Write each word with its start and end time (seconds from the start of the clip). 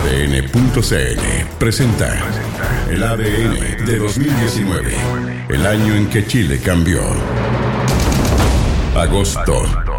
ADN.cl 0.00 1.20
presenta 1.58 2.18
el 2.88 3.02
ADN 3.02 3.84
de 3.84 3.98
2019, 3.98 4.94
el 5.50 5.66
año 5.66 5.94
en 5.94 6.08
que 6.08 6.26
Chile 6.26 6.58
cambió. 6.58 7.02
Agosto. 8.96 9.89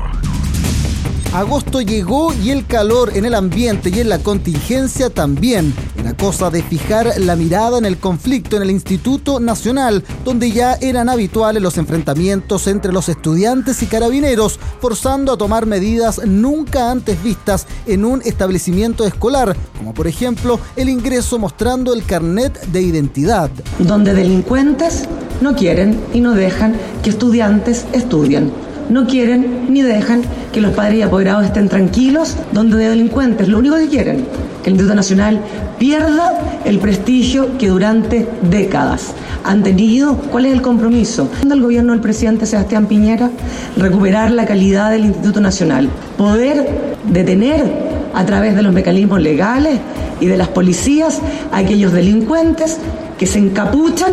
Agosto 1.33 1.79
llegó 1.79 2.33
y 2.33 2.49
el 2.49 2.65
calor 2.65 3.15
en 3.15 3.23
el 3.23 3.35
ambiente 3.35 3.89
y 3.89 4.01
en 4.01 4.09
la 4.09 4.19
contingencia 4.19 5.09
también. 5.09 5.73
Era 5.97 6.13
cosa 6.13 6.49
de 6.49 6.61
fijar 6.61 7.13
la 7.19 7.37
mirada 7.37 7.77
en 7.77 7.85
el 7.85 7.99
conflicto 7.99 8.57
en 8.57 8.63
el 8.63 8.71
Instituto 8.71 9.39
Nacional, 9.39 10.03
donde 10.25 10.51
ya 10.51 10.73
eran 10.81 11.07
habituales 11.07 11.63
los 11.63 11.77
enfrentamientos 11.77 12.67
entre 12.67 12.91
los 12.91 13.07
estudiantes 13.07 13.81
y 13.81 13.85
carabineros, 13.85 14.59
forzando 14.81 15.31
a 15.31 15.37
tomar 15.37 15.65
medidas 15.67 16.19
nunca 16.25 16.91
antes 16.91 17.23
vistas 17.23 17.65
en 17.85 18.03
un 18.03 18.21
establecimiento 18.25 19.05
escolar, 19.05 19.55
como 19.77 19.93
por 19.93 20.07
ejemplo 20.07 20.59
el 20.75 20.89
ingreso 20.89 21.39
mostrando 21.39 21.93
el 21.93 22.03
carnet 22.03 22.59
de 22.73 22.81
identidad. 22.81 23.49
Donde 23.79 24.13
delincuentes 24.13 25.07
no 25.39 25.55
quieren 25.55 25.97
y 26.13 26.19
no 26.19 26.33
dejan 26.33 26.75
que 27.03 27.09
estudiantes 27.09 27.85
estudien 27.93 28.51
no 28.91 29.07
quieren 29.07 29.67
ni 29.69 29.81
dejan 29.81 30.21
que 30.51 30.59
los 30.59 30.73
padres 30.73 30.99
y 30.99 31.01
apoderados 31.01 31.45
estén 31.45 31.69
tranquilos, 31.69 32.35
donde 32.51 32.77
de 32.77 32.89
delincuentes 32.89 33.47
lo 33.47 33.59
único 33.59 33.77
que 33.77 33.87
quieren 33.87 34.25
que 34.61 34.69
el 34.69 34.73
Instituto 34.73 34.95
Nacional 34.95 35.41
pierda 35.79 36.59
el 36.65 36.77
prestigio 36.79 37.57
que 37.57 37.69
durante 37.69 38.27
décadas 38.49 39.13
han 39.43 39.63
tenido. 39.63 40.15
¿Cuál 40.15 40.45
es 40.45 40.53
el 40.53 40.61
compromiso 40.61 41.29
del 41.47 41.61
gobierno 41.61 41.93
del 41.93 42.01
presidente 42.01 42.45
Sebastián 42.45 42.85
Piñera? 42.85 43.31
Recuperar 43.77 44.29
la 44.31 44.45
calidad 44.45 44.91
del 44.91 45.05
Instituto 45.05 45.39
Nacional, 45.39 45.89
poder 46.17 46.97
detener 47.07 47.63
a 48.13 48.25
través 48.25 48.55
de 48.55 48.61
los 48.61 48.73
mecanismos 48.73 49.21
legales 49.21 49.79
y 50.19 50.25
de 50.27 50.37
las 50.37 50.49
policías 50.49 51.21
a 51.51 51.59
aquellos 51.59 51.93
delincuentes 51.93 52.77
que 53.17 53.25
se 53.25 53.39
encapuchan 53.39 54.11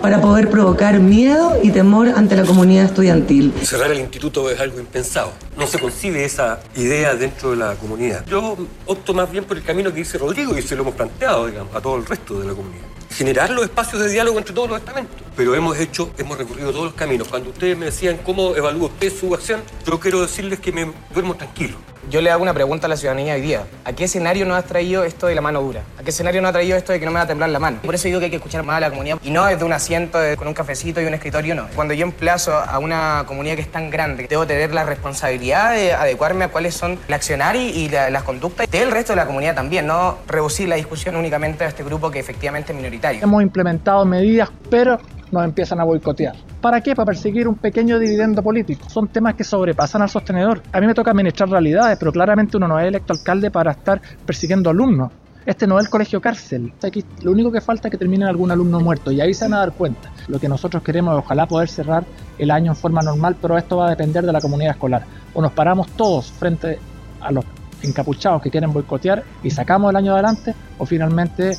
para 0.00 0.20
poder 0.20 0.50
provocar 0.50 1.00
miedo 1.00 1.58
y 1.62 1.70
temor 1.70 2.08
ante 2.08 2.36
la 2.36 2.44
comunidad 2.44 2.84
estudiantil. 2.84 3.52
Cerrar 3.62 3.90
el 3.90 4.00
instituto 4.00 4.50
es 4.50 4.60
algo 4.60 4.78
impensado. 4.78 5.32
No 5.56 5.66
se 5.66 5.78
concibe 5.78 6.24
esa 6.24 6.60
idea 6.76 7.14
dentro 7.14 7.50
de 7.50 7.56
la 7.56 7.74
comunidad. 7.74 8.24
Yo 8.26 8.56
opto 8.86 9.14
más 9.14 9.30
bien 9.30 9.44
por 9.44 9.56
el 9.56 9.62
camino 9.62 9.90
que 9.90 9.98
dice 9.98 10.18
Rodrigo 10.18 10.56
y 10.56 10.62
se 10.62 10.76
lo 10.76 10.82
hemos 10.82 10.94
planteado, 10.94 11.48
a 11.74 11.80
todo 11.80 11.96
el 11.96 12.06
resto 12.06 12.40
de 12.40 12.46
la 12.46 12.54
comunidad. 12.54 12.84
Generar 13.10 13.50
los 13.50 13.64
espacios 13.64 14.02
de 14.02 14.10
diálogo 14.10 14.38
entre 14.38 14.54
todos 14.54 14.68
los 14.68 14.78
estamentos. 14.78 15.27
Pero 15.38 15.54
hemos 15.54 15.78
hecho, 15.78 16.10
hemos 16.18 16.36
recorrido 16.36 16.72
todos 16.72 16.86
los 16.86 16.94
caminos. 16.94 17.28
Cuando 17.28 17.50
ustedes 17.50 17.78
me 17.78 17.86
decían 17.86 18.18
cómo 18.24 18.56
evalúa 18.56 18.86
usted 18.86 19.12
su 19.12 19.32
acción, 19.32 19.60
yo 19.86 20.00
quiero 20.00 20.20
decirles 20.20 20.58
que 20.58 20.72
me 20.72 20.90
duermo 21.14 21.36
tranquilo. 21.36 21.76
Yo 22.10 22.20
le 22.20 22.30
hago 22.30 22.42
una 22.42 22.54
pregunta 22.54 22.86
a 22.86 22.88
la 22.88 22.96
ciudadanía 22.96 23.34
hoy 23.34 23.42
día. 23.42 23.64
¿A 23.84 23.92
qué 23.92 24.04
escenario 24.04 24.46
nos 24.46 24.58
ha 24.58 24.62
traído 24.62 25.04
esto 25.04 25.28
de 25.28 25.36
la 25.36 25.40
mano 25.40 25.60
dura? 25.60 25.82
¿A 25.96 26.02
qué 26.02 26.10
escenario 26.10 26.42
nos 26.42 26.48
ha 26.48 26.52
traído 26.54 26.76
esto 26.76 26.92
de 26.92 26.98
que 26.98 27.04
no 27.04 27.12
me 27.12 27.18
va 27.18 27.24
a 27.24 27.26
temblar 27.28 27.50
la 27.50 27.60
mano? 27.60 27.78
Por 27.82 27.94
eso 27.94 28.08
digo 28.08 28.18
que 28.18 28.24
hay 28.24 28.30
que 28.30 28.38
escuchar 28.38 28.64
más 28.64 28.78
a 28.78 28.80
la 28.80 28.90
comunidad 28.90 29.18
y 29.22 29.30
no 29.30 29.44
desde 29.44 29.64
un 29.64 29.72
asiento 29.72 30.18
con 30.36 30.48
un 30.48 30.54
cafecito 30.54 31.00
y 31.00 31.04
un 31.04 31.14
escritorio, 31.14 31.54
no. 31.54 31.68
Cuando 31.76 31.94
yo 31.94 32.04
emplazo 32.04 32.54
a 32.54 32.78
una 32.80 33.22
comunidad 33.28 33.56
que 33.56 33.60
es 33.60 33.70
tan 33.70 33.90
grande, 33.90 34.26
debo 34.28 34.44
tener 34.44 34.72
la 34.72 34.84
responsabilidad 34.84 35.72
de 35.72 35.92
adecuarme 35.92 36.46
a 36.46 36.48
cuáles 36.48 36.74
son 36.74 36.98
el 37.06 37.14
accionar 37.14 37.54
y, 37.54 37.88
las 37.88 38.22
conductas 38.24 38.68
del 38.68 38.90
resto 38.90 39.12
de 39.12 39.16
la 39.16 39.26
comunidad 39.26 39.54
también, 39.54 39.86
no 39.86 40.18
reducir 40.26 40.68
la 40.68 40.76
discusión 40.76 41.14
únicamente 41.14 41.64
a 41.64 41.68
este 41.68 41.84
grupo 41.84 42.10
que 42.10 42.18
efectivamente 42.18 42.72
es 42.72 42.76
minoritario. 42.76 43.22
Hemos 43.22 43.42
implementado 43.42 44.04
medidas, 44.04 44.48
pero 44.70 44.98
nos 45.30 45.44
empiezan 45.44 45.80
a 45.80 45.84
boicotear. 45.84 46.34
¿Para 46.60 46.80
qué? 46.80 46.94
Para 46.94 47.06
perseguir 47.06 47.48
un 47.48 47.54
pequeño 47.56 47.98
dividendo 47.98 48.42
político. 48.42 48.88
Son 48.88 49.08
temas 49.08 49.34
que 49.34 49.44
sobrepasan 49.44 50.02
al 50.02 50.08
sostenedor. 50.08 50.62
A 50.72 50.80
mí 50.80 50.86
me 50.86 50.94
toca 50.94 51.10
administrar 51.10 51.48
realidades, 51.48 51.98
pero 51.98 52.12
claramente 52.12 52.56
uno 52.56 52.68
no 52.68 52.78
es 52.78 52.86
electo 52.86 53.12
alcalde 53.12 53.50
para 53.50 53.72
estar 53.72 54.00
persiguiendo 54.24 54.70
alumnos. 54.70 55.12
Este 55.46 55.66
no 55.66 55.78
es 55.78 55.86
el 55.86 55.90
colegio 55.90 56.20
cárcel. 56.20 56.72
Aquí 56.82 57.02
lo 57.22 57.32
único 57.32 57.50
que 57.50 57.62
falta 57.62 57.88
es 57.88 57.92
que 57.92 57.96
termine 57.96 58.26
algún 58.26 58.50
alumno 58.50 58.80
muerto 58.80 59.10
y 59.10 59.20
ahí 59.20 59.32
se 59.32 59.46
van 59.46 59.54
a 59.54 59.58
dar 59.60 59.72
cuenta. 59.72 60.10
Lo 60.26 60.38
que 60.38 60.48
nosotros 60.48 60.82
queremos 60.82 61.14
es 61.14 61.24
ojalá 61.24 61.46
poder 61.46 61.70
cerrar 61.70 62.04
el 62.38 62.50
año 62.50 62.72
en 62.72 62.76
forma 62.76 63.00
normal, 63.00 63.36
pero 63.40 63.56
esto 63.56 63.78
va 63.78 63.86
a 63.86 63.90
depender 63.90 64.26
de 64.26 64.32
la 64.32 64.40
comunidad 64.40 64.72
escolar. 64.72 65.04
O 65.32 65.40
nos 65.40 65.52
paramos 65.52 65.88
todos 65.92 66.30
frente 66.32 66.78
a 67.20 67.32
los 67.32 67.46
encapuchados 67.82 68.42
que 68.42 68.50
quieren 68.50 68.72
boicotear 68.72 69.24
y 69.42 69.50
sacamos 69.50 69.90
el 69.90 69.96
año 69.96 70.12
adelante, 70.12 70.54
o 70.76 70.84
finalmente 70.84 71.56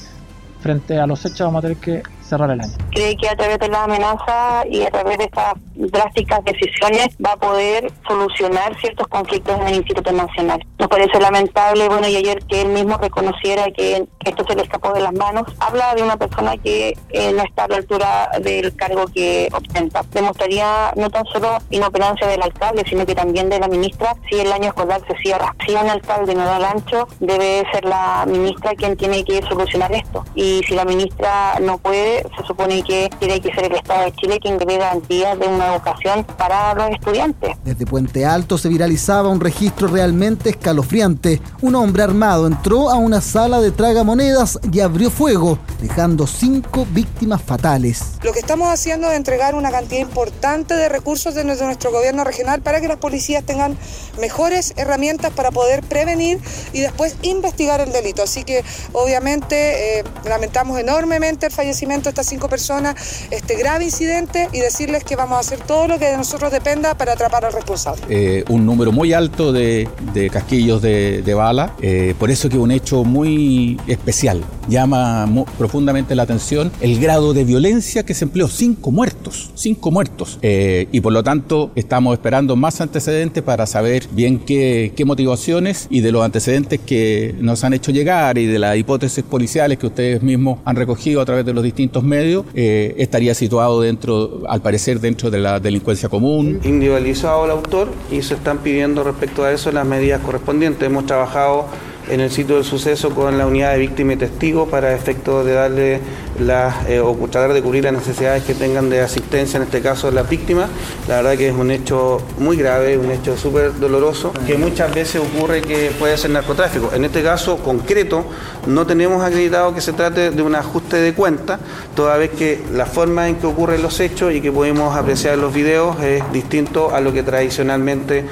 frente 0.59 0.99
a 0.99 1.07
los 1.07 1.25
hechos 1.25 1.47
vamos 1.47 1.59
a 1.59 1.61
tener 1.63 1.77
que 1.77 2.03
cerrar 2.29 2.51
el 2.51 2.61
año. 2.61 2.73
Cree 2.91 3.15
que 3.17 3.27
a 3.27 3.35
través 3.35 3.59
de 3.59 3.67
la 3.67 3.83
amenaza 3.83 4.63
y 4.69 4.83
a 4.83 4.91
través 4.91 5.17
de 5.17 5.25
estas 5.25 5.53
drásticas 5.75 6.43
decisiones 6.43 7.09
va 7.23 7.33
a 7.33 7.37
poder 7.37 7.91
solucionar 8.07 8.77
ciertos 8.79 9.07
conflictos 9.07 9.57
en 9.59 9.67
el 9.67 9.75
Instituto 9.75 10.11
Nacional. 10.11 10.65
Nos 10.77 10.87
parece 10.87 11.19
lamentable, 11.19 11.87
bueno, 11.87 12.07
y 12.07 12.15
ayer 12.15 12.43
que 12.45 12.61
él 12.61 12.69
mismo 12.69 12.97
reconociera 12.97 13.65
que, 13.71 14.05
esto 14.25 14.45
se 14.47 14.55
le 14.55 14.63
escapó 14.63 14.93
de 14.93 15.01
las 15.01 15.13
manos, 15.13 15.43
habla 15.59 15.95
de 15.95 16.03
una 16.03 16.17
persona 16.17 16.55
que 16.57 16.95
eh, 17.09 17.31
no 17.33 17.43
está 17.43 17.63
a 17.63 17.67
la 17.69 17.77
altura 17.77 18.29
del 18.41 18.75
cargo 18.75 19.05
que 19.13 19.49
ostenta. 19.53 20.03
Demostraría 20.11 20.91
no 20.95 21.09
tan 21.09 21.25
solo 21.25 21.57
inoperancia 21.69 22.27
del 22.27 22.41
alcalde, 22.41 22.83
sino 22.87 23.05
que 23.05 23.15
también 23.15 23.49
de 23.49 23.59
la 23.59 23.67
ministra. 23.67 24.15
Si 24.29 24.39
el 24.39 24.51
año 24.51 24.67
escolar 24.67 25.01
se 25.07 25.17
cierra, 25.17 25.55
si 25.65 25.73
un 25.73 25.89
alcalde 25.89 26.35
no 26.35 26.45
da 26.45 26.57
el 26.57 26.65
ancho, 26.65 27.07
debe 27.19 27.65
ser 27.71 27.85
la 27.85 28.25
ministra 28.27 28.75
quien 28.75 28.97
tiene 28.97 29.23
que 29.23 29.41
solucionar 29.43 29.91
esto. 29.93 30.25
Y 30.35 30.61
si 30.67 30.75
la 30.75 30.85
ministra 30.85 31.55
no 31.61 31.77
puede, 31.77 32.18
se 32.37 32.45
supone 32.45 32.83
que 32.83 33.09
tiene 33.19 33.39
que 33.41 33.53
ser 33.53 33.65
el 33.65 33.75
Estado 33.75 34.05
de 34.05 34.13
Chile 34.13 34.39
quien 34.39 34.57
dé 34.57 34.77
garantías 34.77 35.39
de 35.39 35.47
una 35.47 35.75
educación 35.75 36.23
para 36.37 36.73
los 36.73 36.91
estudiantes. 36.91 37.55
Desde 37.63 37.85
Puente 37.85 38.25
Alto 38.25 38.57
se 38.57 38.69
viralizaba 38.69 39.29
un 39.29 39.39
registro 39.39 39.87
realmente 39.87 40.49
escalofriante. 40.49 41.41
Un 41.61 41.75
hombre 41.75 42.03
armado 42.03 42.47
entró 42.47 42.89
a 42.89 42.95
una 42.95 43.21
sala 43.21 43.61
de 43.61 43.71
tragamonedas 43.71 44.59
y 44.71 44.79
abrió 44.79 45.09
fuego, 45.09 45.59
dejando 45.81 46.27
cinco 46.27 46.85
víctimas 46.91 47.41
fatales. 47.41 48.17
Lo 48.23 48.33
que 48.33 48.39
estamos 48.39 48.69
haciendo 48.69 49.09
es 49.09 49.17
entregar 49.17 49.55
una 49.55 49.71
cantidad 49.71 50.01
importante 50.01 50.75
de 50.75 50.89
recursos 50.89 51.33
de 51.35 51.43
nuestro 51.43 51.91
gobierno 51.91 52.23
regional 52.23 52.61
para 52.61 52.81
que 52.81 52.87
las 52.87 52.97
policías 52.97 53.43
tengan 53.43 53.77
mejores 54.19 54.73
herramientas 54.77 55.31
para 55.31 55.51
poder 55.51 55.83
prevenir 55.83 56.39
y 56.73 56.81
después 56.81 57.15
investigar 57.21 57.81
el 57.81 57.91
delito. 57.91 58.23
Así 58.23 58.43
que 58.43 58.63
obviamente 58.93 59.99
eh, 59.99 60.03
lamentamos 60.25 60.79
enormemente 60.79 61.47
el 61.47 61.51
fallecimiento 61.51 62.08
estas 62.09 62.27
cinco 62.27 62.49
personas 62.49 62.95
este 63.31 63.55
grave 63.55 63.85
incidente 63.85 64.47
y 64.53 64.59
decirles 64.59 65.03
que 65.03 65.15
vamos 65.15 65.37
a 65.37 65.39
hacer 65.39 65.59
todo 65.59 65.87
lo 65.87 65.99
que 65.99 66.05
de 66.05 66.17
nosotros 66.17 66.51
dependa 66.51 66.95
para 66.95 67.13
atrapar 67.13 67.45
al 67.45 67.53
responsable. 67.53 68.01
Eh, 68.09 68.43
un 68.49 68.65
número 68.65 68.91
muy 68.91 69.13
alto 69.13 69.51
de, 69.51 69.87
casquillos 70.31 70.81
de, 70.81 71.33
bala, 71.33 71.75
eh, 71.81 72.15
por 72.19 72.31
eso 72.31 72.49
que 72.49 72.57
un 72.57 72.71
hecho 72.71 73.03
muy 73.03 73.79
especial. 73.87 74.43
Llama 74.67 75.27
profundamente 75.57 76.15
la 76.15 76.23
atención 76.23 76.71
el 76.81 76.99
grado 76.99 77.33
de 77.33 77.43
violencia 77.43 78.03
que 78.03 78.13
se 78.13 78.25
empleó. 78.25 78.47
Cinco 78.47 78.91
muertos, 78.91 79.51
cinco 79.55 79.91
muertos. 79.91 80.37
Eh, 80.41 80.87
y 80.91 81.01
por 81.01 81.13
lo 81.13 81.23
tanto 81.23 81.71
estamos 81.75 82.13
esperando 82.13 82.55
más 82.55 82.81
antecedentes 82.81 83.43
para 83.43 83.65
saber 83.65 84.07
bien 84.11 84.39
qué, 84.39 84.93
qué 84.95 85.05
motivaciones 85.05 85.87
y 85.89 86.01
de 86.01 86.11
los 86.11 86.23
antecedentes 86.23 86.79
que 86.79 87.35
nos 87.39 87.63
han 87.63 87.73
hecho 87.73 87.91
llegar 87.91 88.37
y 88.37 88.45
de 88.45 88.59
las 88.59 88.77
hipótesis 88.77 89.23
policiales 89.23 89.77
que 89.77 89.87
ustedes 89.87 90.21
mismos 90.21 90.59
han 90.65 90.75
recogido 90.75 91.21
a 91.21 91.25
través 91.25 91.45
de 91.45 91.53
los 91.53 91.63
distintos 91.63 91.98
medios, 92.03 92.45
eh, 92.53 92.95
estaría 92.97 93.33
situado 93.33 93.81
dentro, 93.81 94.43
al 94.47 94.61
parecer, 94.61 94.99
dentro 94.99 95.29
de 95.29 95.39
la 95.39 95.59
delincuencia 95.59 96.09
común. 96.09 96.59
Individualizado 96.63 97.45
el 97.45 97.51
autor 97.51 97.89
y 98.11 98.21
se 98.21 98.35
están 98.35 98.59
pidiendo 98.59 99.03
respecto 99.03 99.43
a 99.43 99.51
eso 99.51 99.71
las 99.71 99.85
medidas 99.85 100.21
correspondientes. 100.21 100.83
Hemos 100.83 101.05
trabajado 101.05 101.65
en 102.09 102.19
el 102.21 102.31
sitio 102.31 102.55
del 102.55 102.65
suceso 102.65 103.11
con 103.11 103.37
la 103.37 103.45
unidad 103.45 103.73
de 103.73 103.79
víctima 103.79 104.13
y 104.13 104.15
testigo 104.17 104.67
para 104.67 104.93
efecto 104.93 105.43
de 105.43 105.53
darle 105.53 105.99
las 106.39 106.87
eh, 106.87 106.99
o 106.99 107.15
tratar 107.29 107.53
de 107.53 107.61
cubrir 107.61 107.83
las 107.83 107.93
necesidades 107.93 108.43
que 108.43 108.53
tengan 108.53 108.89
de 108.89 109.01
asistencia, 109.01 109.57
en 109.57 109.63
este 109.63 109.81
caso 109.81 110.09
las 110.11 110.27
víctimas. 110.29 110.69
La 111.07 111.17
verdad 111.17 111.37
que 111.37 111.49
es 111.49 111.55
un 111.55 111.71
hecho 111.71 112.21
muy 112.39 112.57
grave, 112.57 112.97
un 112.97 113.11
hecho 113.11 113.37
súper 113.37 113.77
doloroso, 113.79 114.33
que 114.47 114.57
muchas 114.57 114.93
veces 114.93 115.21
ocurre 115.21 115.61
que 115.61 115.91
puede 115.99 116.17
ser 116.17 116.31
narcotráfico. 116.31 116.91
En 116.93 117.05
este 117.05 117.21
caso 117.21 117.57
concreto 117.57 118.25
no 118.67 118.85
tenemos 118.87 119.23
acreditado 119.23 119.73
que 119.73 119.81
se 119.81 119.93
trate 119.93 120.31
de 120.31 120.41
un 120.41 120.55
ajuste 120.55 120.97
de 120.97 121.13
cuenta, 121.13 121.59
toda 121.95 122.17
vez 122.17 122.31
que 122.31 122.63
la 122.73 122.85
forma 122.85 123.27
en 123.27 123.35
que 123.35 123.47
ocurren 123.47 123.81
los 123.81 123.99
hechos 123.99 124.33
y 124.33 124.41
que 124.41 124.51
podemos 124.51 124.95
apreciar 124.95 125.37
los 125.37 125.53
videos 125.53 126.01
es 126.01 126.23
distinto 126.31 126.93
a 126.93 127.01
lo 127.01 127.13
que 127.13 127.23
tradicionalmente 127.23 128.25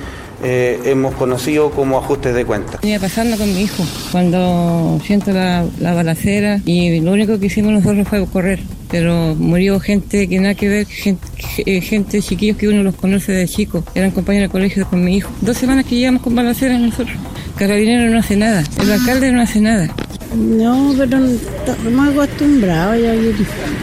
eh, 0.43 0.79
hemos 0.85 1.15
conocido 1.15 1.71
como 1.71 1.97
ajustes 1.97 2.35
de 2.35 2.45
cuentas. 2.45 2.81
Venía 2.81 2.99
pasando 2.99 3.37
con 3.37 3.53
mi 3.53 3.61
hijo 3.61 3.83
cuando 4.11 4.99
siento 5.05 5.31
la, 5.31 5.65
balacera 5.79 6.61
y 6.65 6.99
lo 6.99 7.13
único 7.13 7.39
que 7.39 7.47
hicimos 7.47 7.71
nosotros 7.71 8.07
fue 8.07 8.25
correr, 8.27 8.59
pero 8.91 9.35
murió 9.35 9.79
gente 9.79 10.27
que 10.27 10.39
nada 10.39 10.53
que 10.53 10.69
ver, 10.69 10.85
gente, 10.85 12.21
chiquillos 12.21 12.57
que 12.57 12.67
uno 12.67 12.83
los 12.83 12.95
conoce 12.95 13.31
de 13.31 13.47
chico, 13.47 13.83
eran 13.95 14.11
compañeros 14.11 14.49
de 14.49 14.51
colegio 14.51 14.87
con 14.87 15.03
mi 15.03 15.17
hijo. 15.17 15.31
Dos 15.41 15.57
semanas 15.57 15.85
que 15.85 15.95
llevamos 15.95 16.21
con 16.21 16.35
balacera 16.35 16.77
nosotros. 16.77 17.17
Carabinero 17.55 18.11
no 18.11 18.19
hace 18.19 18.35
nada, 18.35 18.63
el 18.81 18.91
alcalde 18.91 19.31
no 19.31 19.41
hace 19.41 19.59
nada. 19.59 19.89
No, 20.35 20.93
pero 20.97 21.25
estamos 21.25 22.09
acostumbrados 22.09 23.01
ya. 23.01 23.13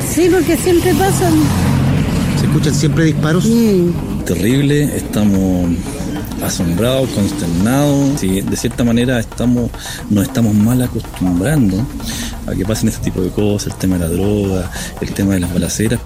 Sí, 0.06 0.28
porque 0.30 0.56
siempre 0.56 0.94
pasan. 0.94 1.32
¿Se 2.38 2.46
escuchan 2.46 2.74
siempre 2.74 3.04
disparos? 3.06 3.44
Sí. 3.44 3.90
Terrible, 4.24 4.84
estamos 4.96 5.70
asombrados, 6.44 7.08
consternados. 7.10 8.20
De 8.20 8.56
cierta 8.56 8.84
manera 8.84 9.18
estamos, 9.18 9.70
nos 10.10 10.24
estamos 10.24 10.54
mal 10.54 10.82
acostumbrando 10.82 11.84
a 12.46 12.54
que 12.54 12.64
pasen 12.64 12.88
este 12.88 13.04
tipo 13.04 13.20
de 13.20 13.30
cosas, 13.30 13.72
el 13.72 13.78
tema 13.78 13.98
de 13.98 14.08
la 14.08 14.14
droga, 14.14 14.70
el 15.00 15.12
tema 15.12 15.34
de 15.34 15.40
las 15.40 15.52
balaceras. 15.52 16.00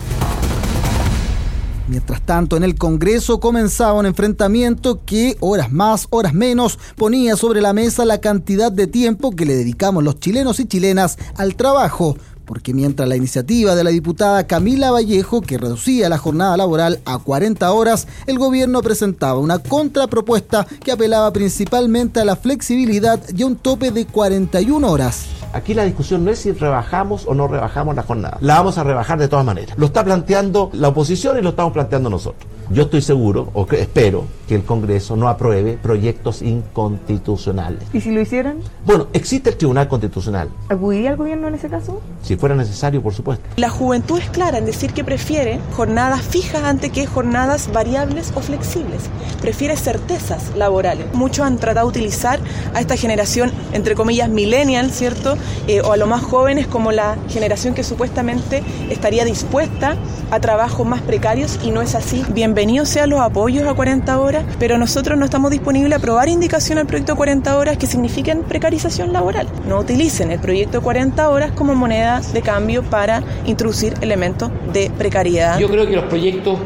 Mientras 1.89 2.21
tanto, 2.21 2.59
en 2.59 2.65
el 2.65 2.75
Congreso 2.75 3.41
comenzaba 3.41 3.95
un 3.95 4.05
enfrentamiento 4.05 5.01
que, 5.07 5.39
horas 5.41 5.73
más, 5.73 6.07
horas 6.11 6.35
menos, 6.35 6.79
ponía 6.97 7.35
sobre 7.35 7.63
la 7.63 7.73
mesa 7.73 8.05
la 8.05 8.19
cantidad 8.19 8.71
de 8.71 8.87
tiempo 8.87 9.31
que 9.31 9.47
le 9.47 9.57
dedicamos 9.57 10.05
los 10.05 10.21
chilenos 10.21 10.61
y 10.61 10.67
chilenas 10.67 11.17
al 11.37 11.57
trabajo. 11.57 12.19
Porque 12.49 12.73
mientras 12.73 13.07
la 13.07 13.15
iniciativa 13.15 13.75
de 13.75 13.85
la 13.85 13.91
diputada 13.91 14.47
Camila 14.47 14.91
Vallejo, 14.91 15.43
que 15.43 15.59
reducía 15.59 16.09
la 16.09 16.17
jornada 16.17 16.57
laboral 16.57 16.99
a 17.05 17.19
40 17.19 17.71
horas, 17.71 18.09
el 18.27 18.39
gobierno 18.39 18.81
presentaba 18.81 19.39
una 19.39 19.59
contrapropuesta 19.59 20.67
que 20.83 20.91
apelaba 20.91 21.31
principalmente 21.31 22.21
a 22.21 22.25
la 22.25 22.37
flexibilidad 22.37 23.21
y 23.37 23.43
a 23.43 23.47
un 23.47 23.57
tope 23.57 23.91
de 23.91 24.07
41 24.07 24.91
horas. 24.91 25.27
Aquí 25.53 25.75
la 25.75 25.85
discusión 25.85 26.25
no 26.25 26.31
es 26.31 26.39
si 26.39 26.53
rebajamos 26.53 27.27
o 27.27 27.35
no 27.35 27.49
rebajamos 27.49 27.95
la 27.95 28.03
jornada. 28.03 28.39
La 28.41 28.55
vamos 28.55 28.79
a 28.79 28.85
rebajar 28.85 29.19
de 29.19 29.29
todas 29.29 29.45
maneras. 29.45 29.77
Lo 29.77 29.85
está 29.85 30.03
planteando 30.03 30.71
la 30.73 30.89
oposición 30.89 31.37
y 31.37 31.43
lo 31.43 31.51
estamos 31.51 31.75
planteando 31.75 32.09
nosotros. 32.09 32.51
Yo 32.71 32.85
estoy 32.85 33.03
seguro, 33.03 33.51
o 33.53 33.67
espero, 33.73 34.25
que 34.49 34.55
el 34.55 34.65
Congreso 34.65 35.15
no 35.15 35.29
apruebe 35.29 35.79
proyectos 35.81 36.43
inconstitucionales. 36.43 37.83
¿Y 37.93 38.01
si 38.01 38.11
lo 38.11 38.21
hicieran? 38.21 38.59
Bueno, 38.85 39.07
existe 39.13 39.51
el 39.51 39.57
Tribunal 39.57 39.89
Constitucional. 39.89 40.49
¿Acudiría 40.71 41.11
el 41.11 41.17
gobierno 41.17 41.49
en 41.49 41.55
ese 41.55 41.69
caso? 41.69 42.01
Si 42.23 42.37
fuera 42.37 42.55
necesario, 42.55 43.03
por 43.03 43.15
supuesto. 43.15 43.45
La 43.57 43.69
juventud 43.69 44.19
es 44.19 44.31
clara 44.31 44.59
en 44.59 44.65
decir 44.65 44.93
que 44.95 45.05
prefiere 45.05 45.61
jornadas 45.77 46.23
fijas 46.23 46.65
antes 46.65 46.91
que 46.91 47.07
jornadas 47.07 47.71
variables 47.73 48.33
o 48.35 48.41
flexibles. 48.41 49.03
Prefiere 49.43 49.77
certezas 49.77 50.57
laborales. 50.57 51.07
Muchos 51.13 51.45
han 51.47 51.59
tratado 51.59 51.87
de 51.87 51.99
utilizar 51.99 52.41
a 52.75 52.81
esta 52.81 52.97
generación, 52.97 53.53
entre 53.73 53.95
comillas, 53.95 54.31
millennial, 54.31 54.91
¿cierto? 54.91 55.37
Eh, 55.67 55.83
o 55.83 55.93
a 55.93 55.97
los 55.99 56.09
más 56.09 56.23
jóvenes 56.23 56.67
como 56.67 56.91
la 56.91 57.19
generación 57.29 57.75
que 57.75 57.85
supuestamente 57.85 58.63
estaría 58.89 59.25
dispuesta 59.27 59.97
a 60.31 60.41
trabajos 60.41 60.87
más 60.87 61.03
precarios 61.03 61.59
y 61.63 61.71
no 61.71 61.83
es 61.83 61.95
así. 61.95 62.25
Bienvenidos 62.33 62.89
sean 62.89 63.11
los 63.11 63.21
apoyos 63.21 63.67
a 63.67 63.75
40 63.75 64.19
horas, 64.19 64.38
pero 64.59 64.79
nosotros 64.79 65.19
no 65.19 65.25
estamos 65.25 65.51
disponibles 65.51 65.93
a 65.93 65.97
aprobar 65.97 66.29
indicación 66.29 66.79
al 66.79 66.87
proyecto 66.87 67.17
40 67.17 67.57
horas 67.57 67.77
que 67.77 67.87
signifiquen 67.87 68.43
precarización 68.43 69.13
laboral. 69.13 69.47
No 69.67 69.79
utilicen 69.79 70.31
el 70.31 70.41
proyecto 70.41 70.83
40 70.83 71.29
horas 71.29 71.53
como 71.53 71.75
moneda 71.75 72.21
de 72.21 72.43
cambio 72.43 72.83
para 72.83 73.23
introducir 73.47 73.95
elementos 74.01 74.51
de 74.73 74.91
precariedad. 74.97 75.59
Yo 75.59 75.69
creo 75.69 75.87
que 75.87 75.97
los 75.97 76.05
proyectos 76.05 76.59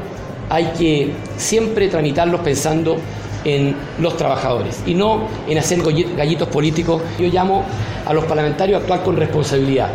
hay 0.48 0.66
que 0.78 1.12
siempre 1.36 1.88
tramitarlos 1.88 2.40
pensando 2.40 2.96
en 3.44 3.74
los 3.98 4.16
trabajadores 4.16 4.80
y 4.86 4.94
no 4.94 5.26
en 5.48 5.58
hacer 5.58 5.80
gallitos 6.16 6.48
políticos. 6.48 7.02
Yo 7.18 7.26
llamo 7.28 7.64
a 8.06 8.12
los 8.12 8.24
parlamentarios 8.24 8.78
a 8.78 8.80
actuar 8.82 9.02
con 9.02 9.16
responsabilidad, 9.16 9.90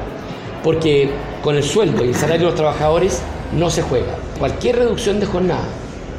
porque 0.63 1.09
con 1.43 1.55
el 1.55 1.63
sueldo 1.63 2.03
y 2.03 2.09
el 2.09 2.15
salario 2.15 2.47
de 2.47 2.51
los 2.51 2.55
trabajadores 2.55 3.21
no 3.53 3.69
se 3.69 3.81
juega. 3.81 4.15
Cualquier 4.39 4.77
reducción 4.77 5.19
de 5.19 5.25
jornada 5.25 5.63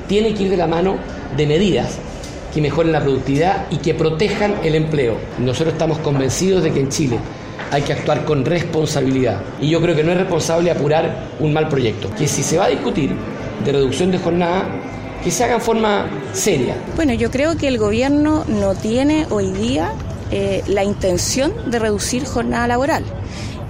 tiene 0.06 0.34
que 0.34 0.44
ir 0.44 0.50
de 0.50 0.56
la 0.56 0.66
mano 0.66 0.96
de 1.36 1.46
medidas 1.46 1.98
que 2.52 2.60
mejoren 2.60 2.92
la 2.92 3.00
productividad 3.00 3.66
y 3.70 3.76
que 3.76 3.94
protejan 3.94 4.54
el 4.64 4.74
empleo. 4.74 5.16
Nosotros 5.38 5.74
estamos 5.74 5.98
convencidos 5.98 6.62
de 6.62 6.72
que 6.72 6.80
en 6.80 6.88
Chile 6.88 7.18
hay 7.70 7.82
que 7.82 7.92
actuar 7.92 8.24
con 8.24 8.44
responsabilidad. 8.44 9.42
Y 9.60 9.68
yo 9.68 9.80
creo 9.80 9.94
que 9.94 10.04
no 10.04 10.12
es 10.12 10.18
responsable 10.18 10.70
apurar 10.70 11.28
un 11.40 11.52
mal 11.52 11.68
proyecto. 11.68 12.10
Que 12.16 12.26
si 12.26 12.42
se 12.42 12.56
va 12.58 12.66
a 12.66 12.68
discutir 12.68 13.14
de 13.64 13.72
reducción 13.72 14.10
de 14.10 14.18
jornada, 14.18 14.66
que 15.22 15.30
se 15.30 15.44
haga 15.44 15.56
en 15.56 15.60
forma 15.60 16.06
seria. 16.32 16.76
Bueno, 16.96 17.12
yo 17.12 17.30
creo 17.30 17.56
que 17.56 17.68
el 17.68 17.78
gobierno 17.78 18.44
no 18.46 18.74
tiene 18.74 19.26
hoy 19.30 19.50
día 19.50 19.92
eh, 20.30 20.62
la 20.66 20.84
intención 20.84 21.52
de 21.70 21.78
reducir 21.78 22.24
jornada 22.24 22.68
laboral. 22.68 23.04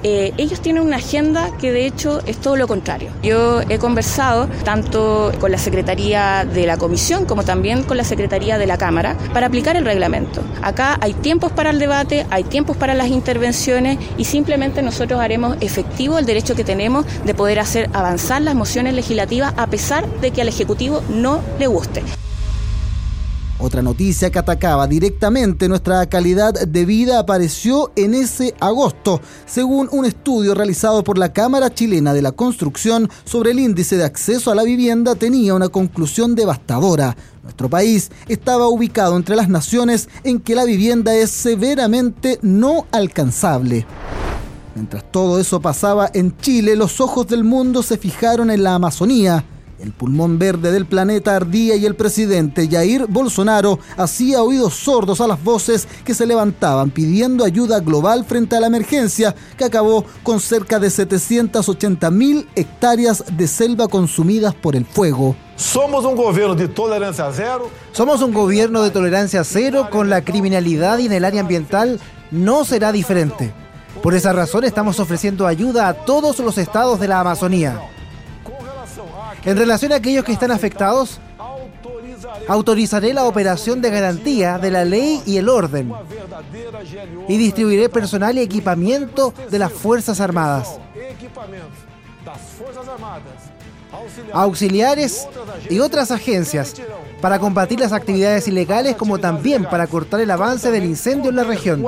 Eh, 0.03 0.33
ellos 0.37 0.61
tienen 0.61 0.83
una 0.83 0.97
agenda 0.97 1.50
que 1.59 1.73
de 1.73 1.87
hecho 1.87 2.21
es 2.27 2.39
todo 2.39 2.56
lo 2.56 2.69
contrario. 2.69 3.11
Yo 3.23 3.61
he 3.69 3.79
conversado 3.79 4.49
tanto 4.65 5.33
con 5.41 5.50
la 5.50 5.59
Secretaría 5.59 6.45
de 6.45 6.67
la 6.67 6.77
Comisión 6.77 7.25
como 7.25 7.45
también 7.45 7.83
con 7.83 7.97
la 7.97 8.05
Secretaría 8.05 8.59
de 8.59 8.67
la 8.67 8.79
Cámara 8.79 9.17
para 9.33 9.47
aplicar 9.47 9.77
el 9.77 9.85
reglamento. 9.85 10.43
Acá 10.62 10.99
hay 11.00 11.15
tiempos 11.15 11.53
para 11.53 11.71
el 11.71 11.79
debate, 11.79 12.27
hay 12.31 12.45
tiempos 12.45 12.77
para 12.77 12.95
las 12.95 13.09
intervenciones 13.09 13.99
y 14.17 14.25
simplemente 14.25 14.83
nosotros 14.83 15.21
haremos 15.21 15.56
efectivo 15.61 16.19
el 16.19 16.27
derecho 16.27 16.55
que 16.55 16.65
tenemos 16.65 17.05
de 17.25 17.35
poder 17.35 17.59
hacer 17.59 17.91
avanzar 17.93 18.43
las 18.43 18.55
mociones 18.55 18.94
legislativas 18.94 19.53
a 19.56 19.67
pesar 19.67 20.06
de 20.21 20.31
que 20.31 20.43
al 20.43 20.49
Ejecutivo 20.49 21.03
no 21.09 21.43
le 21.59 21.67
guste. 21.67 22.03
Otra 23.60 23.82
noticia 23.82 24.31
que 24.31 24.38
atacaba 24.38 24.87
directamente 24.87 25.69
nuestra 25.69 26.06
calidad 26.06 26.55
de 26.55 26.84
vida 26.84 27.19
apareció 27.19 27.90
en 27.96 28.14
ese 28.14 28.55
agosto, 28.60 29.20
según 29.46 29.88
un 29.90 30.05
estudio 30.05 30.55
realizado 30.55 31.02
por 31.02 31.19
la 31.19 31.32
Cámara 31.32 31.75
Chilena 31.75 32.14
de 32.14 32.22
la 32.22 32.31
Construcción 32.31 33.10
sobre 33.25 33.50
el 33.50 33.58
índice 33.58 33.96
de 33.96 34.05
acceso 34.05 34.52
a 34.52 34.55
la 34.55 34.62
vivienda 34.62 35.16
tenía 35.16 35.56
una 35.56 35.70
conclusión 35.70 36.37
devastadora. 36.37 37.16
Nuestro 37.43 37.69
país 37.69 38.12
estaba 38.28 38.69
ubicado 38.69 39.16
entre 39.16 39.34
las 39.34 39.49
naciones 39.49 40.08
en 40.22 40.38
que 40.38 40.55
la 40.55 40.64
vivienda 40.64 41.16
es 41.16 41.31
severamente 41.31 42.38
no 42.43 42.87
alcanzable. 42.93 43.87
Mientras 44.76 45.10
todo 45.10 45.40
eso 45.40 45.60
pasaba 45.60 46.08
en 46.14 46.37
Chile, 46.37 46.76
los 46.76 47.00
ojos 47.00 47.26
del 47.26 47.43
mundo 47.43 47.82
se 47.82 47.99
fijaron 47.99 48.52
en 48.52 48.62
la 48.62 48.76
Amazonía 48.76 49.44
el 49.81 49.93
pulmón 49.93 50.39
verde 50.39 50.73
del 50.73 50.87
planeta 50.87 51.37
ardía 51.37 51.77
y 51.77 51.87
el 51.87 51.95
presidente 51.95 52.69
Jair 52.69 53.07
Bolsonaro 53.07 53.79
hacía 53.97 54.43
oídos 54.43 54.75
sordos 54.75 55.21
a 55.21 55.27
las 55.27 55.43
voces 55.43 55.87
que 56.05 56.15
se 56.15 56.27
levantaban 56.27 56.91
pidiendo 56.91 57.45
ayuda 57.45 57.81
global 57.81 58.25
frente 58.25 58.57
a 58.57 58.61
la 58.61 58.67
emergencia 58.67 59.35
que 59.57 59.65
acabó 59.65 60.05
con 60.23 60.41
cerca 60.41 60.79
de 60.79 60.91
780 60.91 62.11
mil 62.11 62.49
hectáreas 62.57 63.25
de 63.37 63.47
selva 63.47 63.89
consumidas 63.89 64.55
por 64.55 64.75
el 64.75 64.85
fuego. 64.85 65.37
Somos 65.57 66.05
un 66.05 66.17
gobierno 66.17 66.55
de 66.55 66.69
tolerancia 66.69 67.31
cero. 67.35 67.71
Somos 67.93 68.23
un 68.23 68.33
gobierno 68.33 68.83
de 68.83 68.91
tolerancia 68.91 69.43
cero 69.45 69.89
con 69.91 70.09
la 70.09 70.23
criminalidad 70.23 70.99
y 70.99 71.07
en 71.07 71.13
el 71.13 71.25
área 71.25 71.41
ambiental 71.41 72.01
no 72.31 72.65
será 72.65 72.93
diferente. 72.93 73.53
Por 74.03 74.15
esa 74.15 74.33
razón 74.33 74.65
estamos 74.65 75.01
ofreciendo 75.01 75.47
ayuda 75.47 75.89
a 75.89 75.95
todos 75.95 76.39
los 76.39 76.59
estados 76.59 77.01
de 77.01 77.09
la 77.09 77.21
Amazonía. 77.21 77.81
En 79.44 79.56
relación 79.56 79.93
a 79.93 79.96
aquellos 79.96 80.25
que 80.25 80.32
están 80.32 80.50
afectados, 80.50 81.20
autorizaré 82.49 83.12
la 83.14 83.25
operación 83.25 83.81
de 83.81 83.90
garantía 83.90 84.58
de 84.58 84.70
la 84.70 84.85
ley 84.85 85.23
y 85.26 85.37
el 85.37 85.49
orden 85.49 85.93
y 87.29 87.37
distribuiré 87.37 87.88
personal 87.88 88.36
y 88.36 88.41
equipamiento 88.41 89.32
de 89.51 89.58
las 89.58 89.72
Fuerzas 89.72 90.20
Armadas, 90.20 90.79
auxiliares 94.32 95.29
y 95.70 95.79
otras 95.79 96.10
agencias 96.10 96.74
para 97.20 97.39
combatir 97.39 97.81
las 97.81 97.93
actividades 97.93 98.46
ilegales 98.48 98.96
como 98.96 99.19
también 99.19 99.65
para 99.65 99.86
cortar 99.86 100.20
el 100.20 100.31
avance 100.31 100.70
del 100.70 100.84
incendio 100.84 101.31
en 101.31 101.36
la 101.36 101.44
región. 101.44 101.84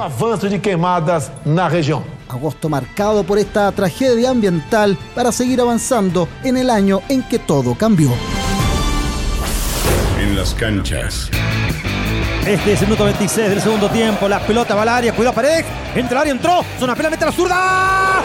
Agosto 2.31 2.69
marcado 2.69 3.25
por 3.25 3.39
esta 3.39 3.71
tragedia 3.73 4.31
ambiental 4.31 4.97
para 5.15 5.33
seguir 5.33 5.61
avanzando 5.61 6.29
en 6.45 6.57
el 6.57 6.71
año 6.71 7.01
en 7.09 7.23
que 7.25 7.39
todo 7.39 7.75
cambió. 7.75 8.11
En 10.21 10.37
las 10.37 10.55
canchas. 10.55 11.31
Este 12.47 12.73
es 12.73 12.81
el 12.81 12.89
minuto 12.89 13.05
26 13.05 13.51
del 13.51 13.61
segundo 13.61 13.89
tiempo. 13.91 14.29
La 14.29 14.41
pelota 14.41 14.75
va 14.75 14.83
al 14.83 14.89
área. 14.89 15.15
Cuidado 15.15 15.35
Paredes. 15.35 15.67
Entra 15.95 16.19
al 16.19 16.23
área, 16.23 16.33
entró. 16.33 16.65
Zona 16.79 16.95
plena, 16.95 17.11
mete 17.11 17.25
la 17.25 17.33
zurda. 17.33 18.20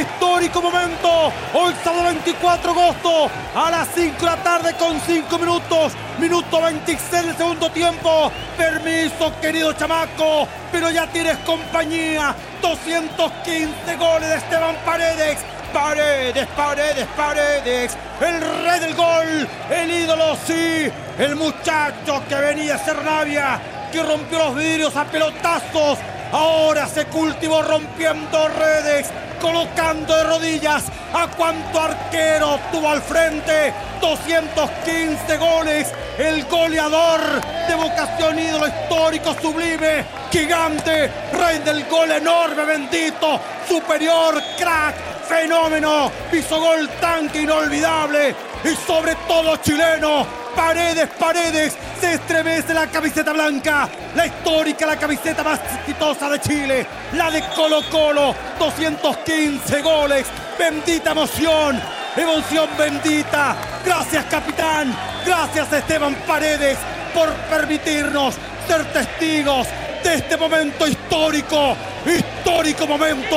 Histórico, 0.00 0.62
momento. 0.62 1.32
Hoy 1.54 1.74
sábado 1.82 2.04
24 2.04 2.72
de 2.72 2.80
agosto 2.80 3.30
a 3.54 3.70
las 3.70 3.88
5 3.94 4.16
de 4.18 4.26
la 4.26 4.36
tarde 4.36 4.74
con 4.78 5.00
5 5.00 5.38
minutos. 5.38 5.92
Minuto 6.18 6.62
26 6.62 7.26
del 7.26 7.36
segundo 7.36 7.70
tiempo. 7.70 8.30
Permiso, 8.56 9.32
querido 9.40 9.72
chamaco, 9.72 10.46
pero 10.70 10.90
ya 10.90 11.06
tienes 11.08 11.38
compañía. 11.38 12.34
215 12.62 13.96
goles 13.96 14.28
de 14.28 14.36
Esteban 14.36 14.76
Paredes. 14.84 15.38
Paredes, 15.72 16.46
paredes, 16.56 17.06
paredes. 17.16 17.96
El 18.20 18.40
rey 18.40 18.80
del 18.80 18.94
gol. 18.94 19.48
El 19.70 19.90
ídolo, 19.90 20.36
sí. 20.46 20.90
El 21.18 21.36
muchacho 21.36 22.22
que 22.28 22.34
venía 22.36 22.76
a 22.76 22.78
ser 22.78 22.96
rabia. 22.96 23.60
Que 23.92 24.02
rompió 24.02 24.38
los 24.38 24.54
vidrios 24.54 24.94
a 24.96 25.04
pelotazos 25.04 25.98
Ahora 26.32 26.86
se 26.86 27.06
cultivó 27.06 27.62
rompiendo 27.62 28.48
redes, 28.48 29.08
colocando 29.40 30.16
de 30.16 30.24
rodillas 30.24 30.84
a 31.12 31.26
cuanto 31.28 31.80
arquero 31.80 32.58
tuvo 32.70 32.90
al 32.90 33.02
frente. 33.02 33.72
215 34.00 35.36
goles. 35.36 35.92
El 36.18 36.44
goleador 36.44 37.20
de 37.68 37.74
vocación 37.74 38.38
ídolo 38.38 38.66
histórico 38.66 39.34
sublime. 39.40 40.04
Gigante. 40.30 41.10
Rey 41.32 41.58
del 41.60 41.84
gol 41.86 42.10
enorme, 42.10 42.64
bendito. 42.64 43.40
Superior, 43.68 44.42
crack. 44.58 44.96
Fenómeno. 45.28 46.10
Piso 46.30 46.60
gol 46.60 46.88
tanque 47.00 47.42
inolvidable. 47.42 48.34
Y 48.64 48.74
sobre 48.86 49.14
todo 49.26 49.56
chileno. 49.58 50.47
Paredes, 50.58 51.08
paredes, 51.20 51.78
se 52.00 52.14
estremece 52.14 52.74
la 52.74 52.88
camiseta 52.88 53.32
blanca, 53.32 53.88
la 54.16 54.26
histórica, 54.26 54.86
la 54.86 54.96
camiseta 54.96 55.44
más 55.44 55.60
exitosa 55.78 56.28
de 56.30 56.40
Chile, 56.40 56.86
la 57.12 57.30
de 57.30 57.44
Colo 57.54 57.80
Colo, 57.88 58.34
215 58.58 59.82
goles, 59.82 60.26
bendita 60.58 61.12
emoción, 61.12 61.80
emoción 62.16 62.68
bendita. 62.76 63.56
Gracias 63.84 64.24
capitán, 64.24 64.92
gracias 65.24 65.72
Esteban 65.72 66.16
Paredes 66.26 66.76
por 67.14 67.32
permitirnos 67.48 68.34
ser 68.66 68.84
testigos 68.92 69.68
de 70.02 70.14
este 70.14 70.36
momento 70.36 70.88
histórico, 70.88 71.76
histórico 72.04 72.84
momento. 72.84 73.36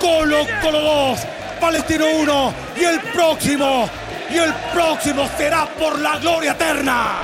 Colo 0.00 0.46
Colo 0.62 0.80
2, 0.80 1.18
Palestino 1.60 2.06
1 2.06 2.54
y 2.76 2.84
el 2.84 3.00
próximo 3.00 3.86
y 4.30 4.36
el 4.36 4.52
próximo 4.72 5.28
será 5.36 5.66
por 5.78 5.98
la 5.98 6.18
gloria 6.18 6.52
eterna. 6.52 7.20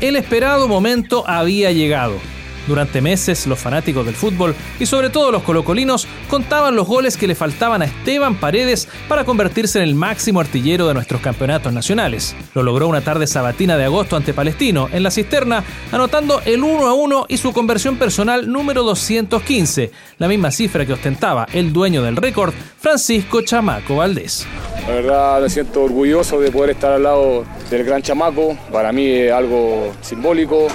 El 0.00 0.16
esperado 0.16 0.68
momento 0.68 1.24
había 1.28 1.70
llegado. 1.72 2.18
Durante 2.66 3.00
meses 3.00 3.46
los 3.46 3.58
fanáticos 3.58 4.06
del 4.06 4.14
fútbol 4.14 4.54
y 4.78 4.86
sobre 4.86 5.10
todo 5.10 5.32
los 5.32 5.42
colocolinos 5.42 6.06
contaban 6.28 6.76
los 6.76 6.86
goles 6.86 7.16
que 7.16 7.26
le 7.26 7.34
faltaban 7.34 7.82
a 7.82 7.86
Esteban 7.86 8.36
Paredes 8.36 8.88
para 9.08 9.24
convertirse 9.24 9.78
en 9.78 9.84
el 9.84 9.94
máximo 9.94 10.40
artillero 10.40 10.86
de 10.86 10.94
nuestros 10.94 11.20
campeonatos 11.20 11.72
nacionales. 11.72 12.36
Lo 12.54 12.62
logró 12.62 12.88
una 12.88 13.00
tarde 13.00 13.26
sabatina 13.26 13.76
de 13.76 13.84
agosto 13.84 14.16
ante 14.16 14.34
Palestino 14.34 14.88
en 14.92 15.02
la 15.02 15.10
cisterna, 15.10 15.64
anotando 15.90 16.40
el 16.44 16.62
1 16.62 16.86
a 16.86 16.94
1 16.94 17.26
y 17.28 17.36
su 17.36 17.52
conversión 17.52 17.96
personal 17.96 18.50
número 18.50 18.82
215, 18.82 19.90
la 20.18 20.28
misma 20.28 20.50
cifra 20.50 20.86
que 20.86 20.92
ostentaba 20.92 21.46
el 21.52 21.72
dueño 21.72 22.02
del 22.02 22.16
récord, 22.16 22.52
Francisco 22.78 23.42
Chamaco 23.42 23.96
Valdés. 23.96 24.46
La 24.86 24.94
verdad 24.94 25.40
me 25.40 25.48
siento 25.48 25.82
orgulloso 25.84 26.40
de 26.40 26.50
poder 26.50 26.70
estar 26.70 26.92
al 26.92 27.04
lado 27.04 27.44
del 27.70 27.84
gran 27.84 28.02
chamaco. 28.02 28.56
Para 28.72 28.92
mí 28.92 29.06
es 29.06 29.32
algo 29.32 29.92
simbólico. 30.00 30.66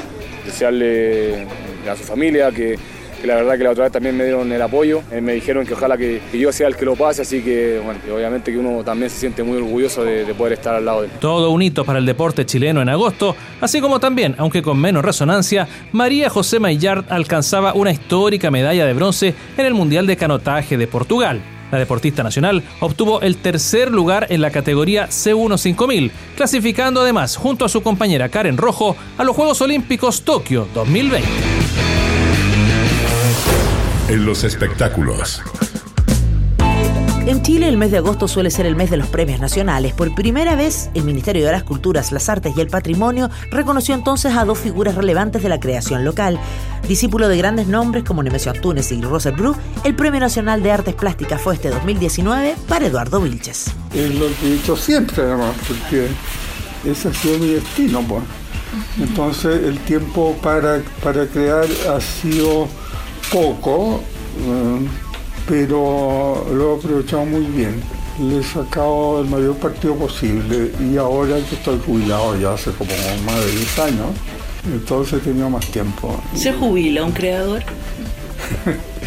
Desearle 0.47 1.45
a 1.87 1.95
su 1.95 2.03
familia 2.03 2.51
que, 2.51 2.77
que 3.21 3.27
la 3.27 3.35
verdad 3.35 3.57
que 3.57 3.63
la 3.63 3.71
otra 3.71 3.83
vez 3.83 3.91
también 3.91 4.15
me 4.15 4.23
dieron 4.23 4.51
el 4.51 4.61
apoyo. 4.61 5.01
Eh, 5.11 5.21
me 5.21 5.33
dijeron 5.33 5.65
que 5.65 5.73
ojalá 5.73 5.97
que, 5.97 6.21
yo 6.33 6.51
sea 6.51 6.67
el 6.67 6.75
que 6.75 6.85
lo 6.85 6.95
pase, 6.95 7.21
así 7.23 7.41
que 7.41 7.79
bueno, 7.83 7.99
obviamente 8.15 8.51
que 8.51 8.57
uno 8.57 8.83
también 8.83 9.09
se 9.09 9.17
siente 9.17 9.43
muy 9.43 9.57
orgulloso 9.57 10.03
de, 10.03 10.25
de 10.25 10.33
poder 10.33 10.53
estar 10.53 10.75
al 10.75 10.85
lado 10.85 11.01
de 11.01 11.07
él. 11.07 11.13
Todo 11.19 11.51
un 11.51 11.61
hito 11.61 11.83
para 11.83 11.99
el 11.99 12.05
deporte 12.05 12.45
chileno 12.45 12.81
en 12.81 12.89
agosto, 12.89 13.35
así 13.61 13.81
como 13.81 13.99
también, 13.99 14.35
aunque 14.37 14.61
con 14.61 14.79
menos 14.79 15.03
resonancia, 15.03 15.67
María 15.91 16.29
José 16.29 16.59
Maillard 16.59 17.05
alcanzaba 17.09 17.73
una 17.73 17.91
histórica 17.91 18.49
medalla 18.49 18.85
de 18.85 18.93
bronce 18.93 19.33
en 19.57 19.65
el 19.65 19.73
Mundial 19.73 20.07
de 20.07 20.17
Canotaje 20.17 20.77
de 20.77 20.87
Portugal. 20.87 21.41
La 21.71 21.79
deportista 21.79 22.23
nacional 22.23 22.63
obtuvo 22.79 23.21
el 23.21 23.37
tercer 23.37 23.91
lugar 23.91 24.27
en 24.29 24.41
la 24.41 24.51
categoría 24.51 25.07
C1 25.09 25.57
5000, 25.57 26.11
clasificando 26.35 27.01
además 27.01 27.35
junto 27.35 27.65
a 27.65 27.69
su 27.69 27.83
compañera 27.83 28.29
Karen 28.29 28.57
Rojo 28.57 28.95
a 29.17 29.23
los 29.23 29.35
Juegos 29.35 29.61
Olímpicos 29.61 30.23
Tokio 30.23 30.67
2020. 30.73 31.27
En 34.09 34.25
los 34.25 34.45
espectáculos. 34.45 35.41
En 37.27 37.41
Chile 37.41 37.67
el 37.67 37.75
mes 37.75 37.91
de 37.91 37.97
agosto 37.97 38.29
suele 38.29 38.49
ser 38.49 38.65
el 38.65 38.77
mes 38.77 38.89
de 38.89 38.95
los 38.95 39.09
premios 39.09 39.41
nacionales. 39.41 39.91
Por 39.91 40.15
primera 40.15 40.55
vez, 40.55 40.89
el 40.93 41.03
Ministerio 41.03 41.45
de 41.45 41.51
las 41.51 41.63
Culturas, 41.63 42.13
las 42.13 42.29
Artes 42.29 42.53
y 42.55 42.61
el 42.61 42.67
Patrimonio 42.67 43.29
reconoció 43.51 43.95
entonces 43.95 44.33
a 44.33 44.45
dos 44.45 44.57
figuras 44.57 44.95
relevantes 44.95 45.43
de 45.43 45.49
la 45.49 45.59
creación 45.59 46.05
local. 46.05 46.39
Discípulo 46.87 47.27
de 47.27 47.37
grandes 47.37 47.67
nombres 47.67 48.05
como 48.05 48.23
Nemesio 48.23 48.53
Antunes 48.53 48.93
y 48.93 49.01
Roser 49.01 49.33
Bru, 49.33 49.57
el 49.83 49.93
Premio 49.93 50.21
Nacional 50.21 50.63
de 50.63 50.71
Artes 50.71 50.95
Plásticas 50.95 51.41
fue 51.41 51.55
este 51.55 51.69
2019 51.69 52.55
para 52.65 52.85
Eduardo 52.85 53.19
Vilches. 53.19 53.73
Es 53.93 54.15
lo 54.15 54.27
que 54.39 54.47
he 54.47 54.55
hecho 54.55 54.77
siempre 54.77 55.21
además, 55.23 55.53
porque 55.67 56.07
ese 56.89 57.09
ha 57.09 57.13
sido 57.13 57.39
mi 57.39 57.47
destino. 57.55 58.03
Pues. 58.07 58.23
Entonces 59.01 59.65
el 59.65 59.77
tiempo 59.79 60.33
para, 60.41 60.81
para 61.03 61.27
crear 61.27 61.67
ha 61.93 61.99
sido 61.99 62.69
poco. 63.29 64.01
eh, 64.39 65.06
pero 65.47 66.45
lo 66.51 66.73
he 66.73 66.77
aprovechado 66.77 67.25
muy 67.25 67.45
bien. 67.45 67.81
Le 68.19 68.39
he 68.39 68.43
sacado 68.43 69.21
el 69.21 69.27
mayor 69.27 69.55
partido 69.57 69.95
posible 69.95 70.71
y 70.79 70.97
ahora 70.97 71.37
que 71.47 71.55
estoy 71.55 71.79
jubilado 71.85 72.35
ya 72.37 72.53
hace 72.53 72.71
como 72.71 72.91
más 73.25 73.45
de 73.45 73.51
10 73.51 73.79
años, 73.79 74.07
entonces 74.65 75.13
he 75.21 75.23
tenido 75.23 75.49
más 75.49 75.65
tiempo. 75.67 76.19
¿Se 76.35 76.51
jubila 76.53 77.03
un 77.03 77.11
creador? 77.11 77.63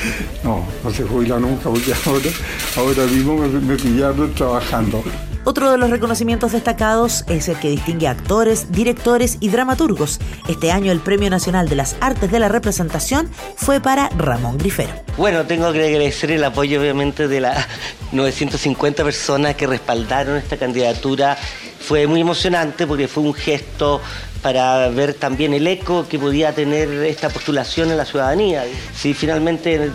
No, 0.42 0.64
no 0.82 0.90
se 0.90 1.02
jubila 1.02 1.38
nunca 1.38 1.64
porque 1.64 1.92
ahora, 2.06 2.30
ahora 2.75 3.04
mismo 3.12 3.37
me, 3.37 3.49
me 3.49 3.76
pillaron 3.76 4.32
trabajando. 4.35 5.04
Otro 5.44 5.70
de 5.70 5.78
los 5.78 5.88
reconocimientos 5.88 6.52
destacados 6.52 7.25
es 7.26 7.49
el 7.49 7.59
que 7.59 7.70
distingue 7.70 8.06
a 8.06 8.11
actores, 8.11 8.73
directores 8.73 9.38
y 9.40 9.49
dramaturgos. 9.49 10.20
Este 10.49 10.70
año 10.70 10.92
el 10.92 11.00
Premio 11.00 11.30
Nacional 11.30 11.66
de 11.68 11.76
las 11.76 11.97
Artes 12.00 12.30
de 12.30 12.38
la 12.38 12.49
Representación 12.49 13.30
fue 13.56 13.80
para 13.80 14.11
Ramón 14.11 14.59
Grifero. 14.59 14.92
Bueno, 15.16 15.47
tengo 15.47 15.73
que 15.73 15.87
agradecer 15.87 16.30
el 16.32 16.44
apoyo 16.44 16.78
obviamente 16.78 17.26
de 17.26 17.40
las 17.40 17.66
950 18.12 19.02
personas 19.02 19.54
que 19.54 19.66
respaldaron 19.66 20.37
esta 20.37 20.59
candidatura. 20.59 21.38
Fue 21.80 22.06
muy 22.06 22.20
emocionante 22.20 22.87
porque 22.87 23.09
fue 23.09 23.23
un 23.23 23.32
gesto 23.32 24.02
para 24.42 24.88
ver 24.90 25.14
también 25.14 25.54
el 25.54 25.66
eco 25.66 26.06
que 26.06 26.18
podía 26.18 26.54
tener 26.54 26.90
esta 27.04 27.30
postulación 27.30 27.90
en 27.90 27.97
la 27.97 28.04
ciudadanía. 28.04 28.64
Si 28.94 29.14
finalmente 29.14 29.90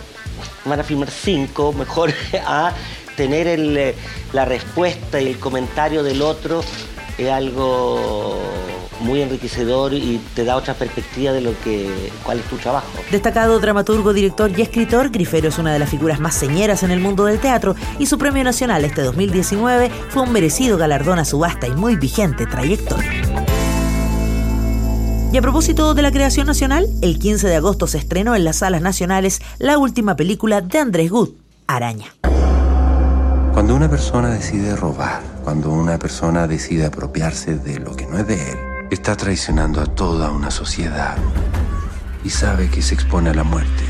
van 0.64 0.80
a 0.80 0.82
firmar 0.82 1.10
cinco, 1.10 1.72
mejor 1.72 2.12
a 2.44 2.72
tener 3.16 3.46
eh, 3.48 3.94
la 4.32 4.44
respuesta 4.44 5.20
y 5.20 5.28
el 5.28 5.38
comentario 5.38 6.02
del 6.02 6.22
otro 6.22 6.62
es 7.18 7.30
algo 7.30 8.40
muy 9.00 9.22
enriquecedor 9.22 9.94
y 9.94 10.20
te 10.34 10.44
da 10.44 10.56
otra 10.56 10.74
perspectiva 10.74 11.32
de 11.32 11.40
lo 11.40 11.58
que 11.60 12.10
cuál 12.24 12.38
es 12.40 12.44
tu 12.46 12.56
trabajo. 12.56 12.86
Destacado 13.10 13.58
dramaturgo, 13.60 14.12
director 14.12 14.50
y 14.56 14.62
escritor, 14.62 15.10
Grifero 15.10 15.48
es 15.48 15.58
una 15.58 15.72
de 15.72 15.78
las 15.78 15.90
figuras 15.90 16.20
más 16.20 16.34
señeras 16.34 16.82
en 16.82 16.90
el 16.90 17.00
mundo 17.00 17.24
del 17.24 17.38
teatro 17.38 17.74
y 17.98 18.06
su 18.06 18.18
premio 18.18 18.44
nacional 18.44 18.84
este 18.84 19.02
2019 19.02 19.90
fue 20.08 20.22
un 20.22 20.32
merecido 20.32 20.78
galardón 20.78 21.18
a 21.18 21.24
su 21.24 21.38
vasta 21.38 21.66
y 21.66 21.72
muy 21.72 21.96
vigente 21.96 22.46
trayectoria. 22.46 23.10
Y 25.32 25.38
a 25.38 25.42
propósito 25.42 25.92
de 25.92 26.02
la 26.02 26.12
creación 26.12 26.46
nacional, 26.46 26.86
el 27.02 27.18
15 27.18 27.48
de 27.48 27.56
agosto 27.56 27.86
se 27.86 27.98
estrenó 27.98 28.34
en 28.36 28.44
las 28.44 28.56
salas 28.56 28.80
nacionales 28.80 29.42
la 29.58 29.76
última 29.76 30.16
película 30.16 30.60
de 30.60 30.78
Andrés 30.78 31.10
Good, 31.10 31.30
Araña. 31.66 32.06
Cuando 33.56 33.74
una 33.74 33.88
persona 33.88 34.28
decide 34.28 34.76
robar, 34.76 35.22
cuando 35.42 35.70
una 35.70 35.98
persona 35.98 36.46
decide 36.46 36.84
apropiarse 36.84 37.56
de 37.56 37.80
lo 37.80 37.96
que 37.96 38.06
no 38.06 38.18
es 38.18 38.26
de 38.26 38.50
él, 38.50 38.58
está 38.90 39.16
traicionando 39.16 39.80
a 39.80 39.86
toda 39.86 40.30
una 40.30 40.50
sociedad 40.50 41.16
y 42.22 42.28
sabe 42.28 42.68
que 42.68 42.82
se 42.82 42.94
expone 42.94 43.30
a 43.30 43.34
la 43.34 43.44
muerte. 43.44 43.82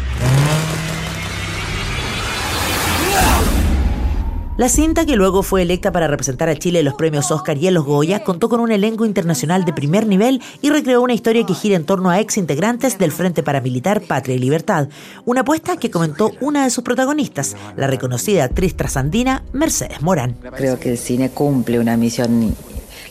La 4.57 4.71
cinta, 4.71 5.05
que 5.05 5.17
luego 5.17 5.43
fue 5.43 5.61
electa 5.61 5.93
para 5.93 6.09
representar 6.09 6.49
a 6.49 6.57
Chile 6.57 6.79
en 6.79 6.87
los 6.87 6.95
premios 6.95 7.31
Oscar 7.31 7.59
y 7.59 7.67
en 7.67 7.75
los 7.75 7.85
Goya, 7.85 8.25
contó 8.25 8.49
con 8.49 8.61
un 8.61 8.73
elenco 8.73 9.05
internacional 9.05 9.67
de 9.67 9.75
primer 9.75 10.07
nivel 10.07 10.41
y 10.63 10.71
recreó 10.71 11.03
una 11.03 11.13
historia 11.13 11.45
que 11.45 11.53
gira 11.53 11.77
en 11.77 11.85
torno 11.85 12.09
a 12.09 12.21
ex 12.21 12.39
integrantes 12.39 12.97
del 12.97 13.13
Frente 13.13 13.43
Paramilitar 13.43 14.01
Patria 14.01 14.35
y 14.35 14.39
Libertad. 14.39 14.89
Una 15.27 15.43
apuesta 15.43 15.77
que 15.77 15.91
comentó 15.91 16.33
una 16.41 16.65
de 16.65 16.71
sus 16.71 16.83
protagonistas, 16.85 17.55
la 17.77 17.87
reconocida 17.87 18.45
actriz 18.45 18.75
trasandina 18.75 19.45
Mercedes 19.53 20.01
Morán. 20.01 20.35
Creo 20.57 20.81
que 20.81 20.93
el 20.93 20.97
cine 20.97 21.29
cumple 21.29 21.79
una 21.79 21.99
misión. 21.99 22.57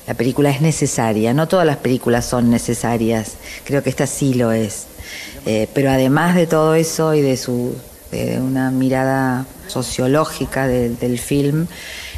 La 0.07 0.15
película 0.15 0.49
es 0.49 0.61
necesaria, 0.61 1.31
no 1.35 1.47
todas 1.47 1.67
las 1.67 1.77
películas 1.77 2.25
son 2.25 2.49
necesarias, 2.49 3.37
creo 3.65 3.83
que 3.83 3.91
esta 3.91 4.07
sí 4.07 4.33
lo 4.33 4.51
es. 4.51 4.87
Eh, 5.45 5.69
pero 5.75 5.91
además 5.91 6.33
de 6.33 6.47
todo 6.47 6.73
eso 6.73 7.13
y 7.13 7.21
de 7.21 7.37
su 7.37 7.75
de 8.15 8.39
una 8.39 8.71
mirada 8.71 9.45
sociológica 9.67 10.67
del, 10.67 10.97
del 10.97 11.19
film, 11.19 11.67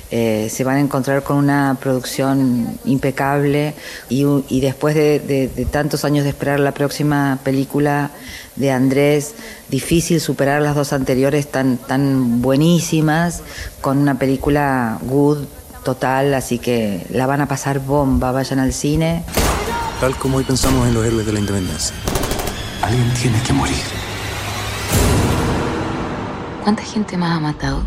eh, 0.10 0.48
se 0.50 0.64
van 0.64 0.78
a 0.78 0.80
encontrar 0.80 1.22
con 1.24 1.36
una 1.36 1.78
producción 1.82 2.80
impecable 2.86 3.74
y, 4.08 4.24
y 4.48 4.62
después 4.62 4.96
de, 4.96 5.20
de, 5.20 5.50
de, 5.50 5.66
tantos 5.66 6.06
años 6.06 6.24
de 6.24 6.30
esperar 6.30 6.62
la 6.62 6.72
próxima 6.72 7.40
película 7.44 8.12
de 8.56 8.72
Andrés, 8.72 9.36
difícil 9.68 10.22
superar 10.22 10.62
las 10.62 10.76
dos 10.76 10.94
anteriores 10.94 11.52
tan, 11.52 11.78
tan 11.78 12.42
buenísimas, 12.42 13.42
con 13.82 13.98
una 13.98 14.18
película 14.18 14.98
good 15.02 15.40
total, 15.84 16.34
así 16.34 16.58
que 16.58 17.06
la 17.10 17.28
van 17.28 17.42
a 17.42 17.48
pasar 17.48 17.80
bomba, 17.80 18.32
vayan 18.32 18.60
al 18.60 18.72
cine. 18.72 19.24
Tal 20.00 20.16
como 20.16 20.38
hoy 20.38 20.46
pensamos 20.46 20.88
en 20.88 20.94
los 20.94 21.06
héroes 21.06 21.26
de 21.26 21.34
la 21.34 21.40
independencia. 21.40 21.94
Alguien 22.82 23.12
tiene 23.14 23.42
que 23.42 23.52
morir. 23.52 23.97
¿Cuánta 26.68 26.84
gente 26.84 27.16
más 27.16 27.38
ha 27.38 27.40
matado? 27.40 27.82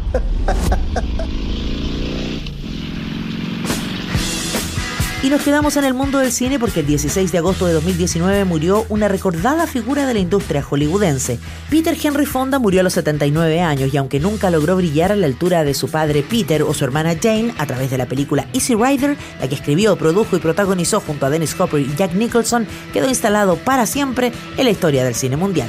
Y 5.22 5.28
nos 5.28 5.42
quedamos 5.42 5.76
en 5.76 5.84
el 5.84 5.92
mundo 5.92 6.18
del 6.18 6.32
cine 6.32 6.58
porque 6.58 6.80
el 6.80 6.86
16 6.86 7.30
de 7.30 7.36
agosto 7.36 7.66
de 7.66 7.74
2019 7.74 8.46
murió 8.46 8.86
una 8.88 9.06
recordada 9.06 9.66
figura 9.66 10.06
de 10.06 10.14
la 10.14 10.20
industria 10.20 10.62
hollywoodense. 10.62 11.38
Peter 11.68 11.94
Henry 12.02 12.24
Fonda 12.24 12.58
murió 12.58 12.80
a 12.80 12.84
los 12.84 12.94
79 12.94 13.60
años 13.60 13.92
y 13.92 13.98
aunque 13.98 14.18
nunca 14.18 14.50
logró 14.50 14.76
brillar 14.76 15.12
a 15.12 15.16
la 15.16 15.26
altura 15.26 15.62
de 15.62 15.74
su 15.74 15.90
padre 15.90 16.22
Peter 16.22 16.62
o 16.62 16.72
su 16.72 16.82
hermana 16.82 17.14
Jane 17.22 17.52
a 17.58 17.66
través 17.66 17.90
de 17.90 17.98
la 17.98 18.06
película 18.06 18.48
Easy 18.54 18.74
Rider, 18.74 19.18
la 19.42 19.46
que 19.46 19.56
escribió, 19.56 19.96
produjo 19.96 20.36
y 20.36 20.40
protagonizó 20.40 21.00
junto 21.00 21.26
a 21.26 21.30
Dennis 21.30 21.54
Hopper 21.60 21.82
y 21.82 21.94
Jack 21.96 22.14
Nicholson, 22.14 22.66
quedó 22.94 23.10
instalado 23.10 23.56
para 23.56 23.84
siempre 23.84 24.32
en 24.56 24.64
la 24.64 24.70
historia 24.70 25.04
del 25.04 25.14
cine 25.14 25.36
mundial. 25.36 25.68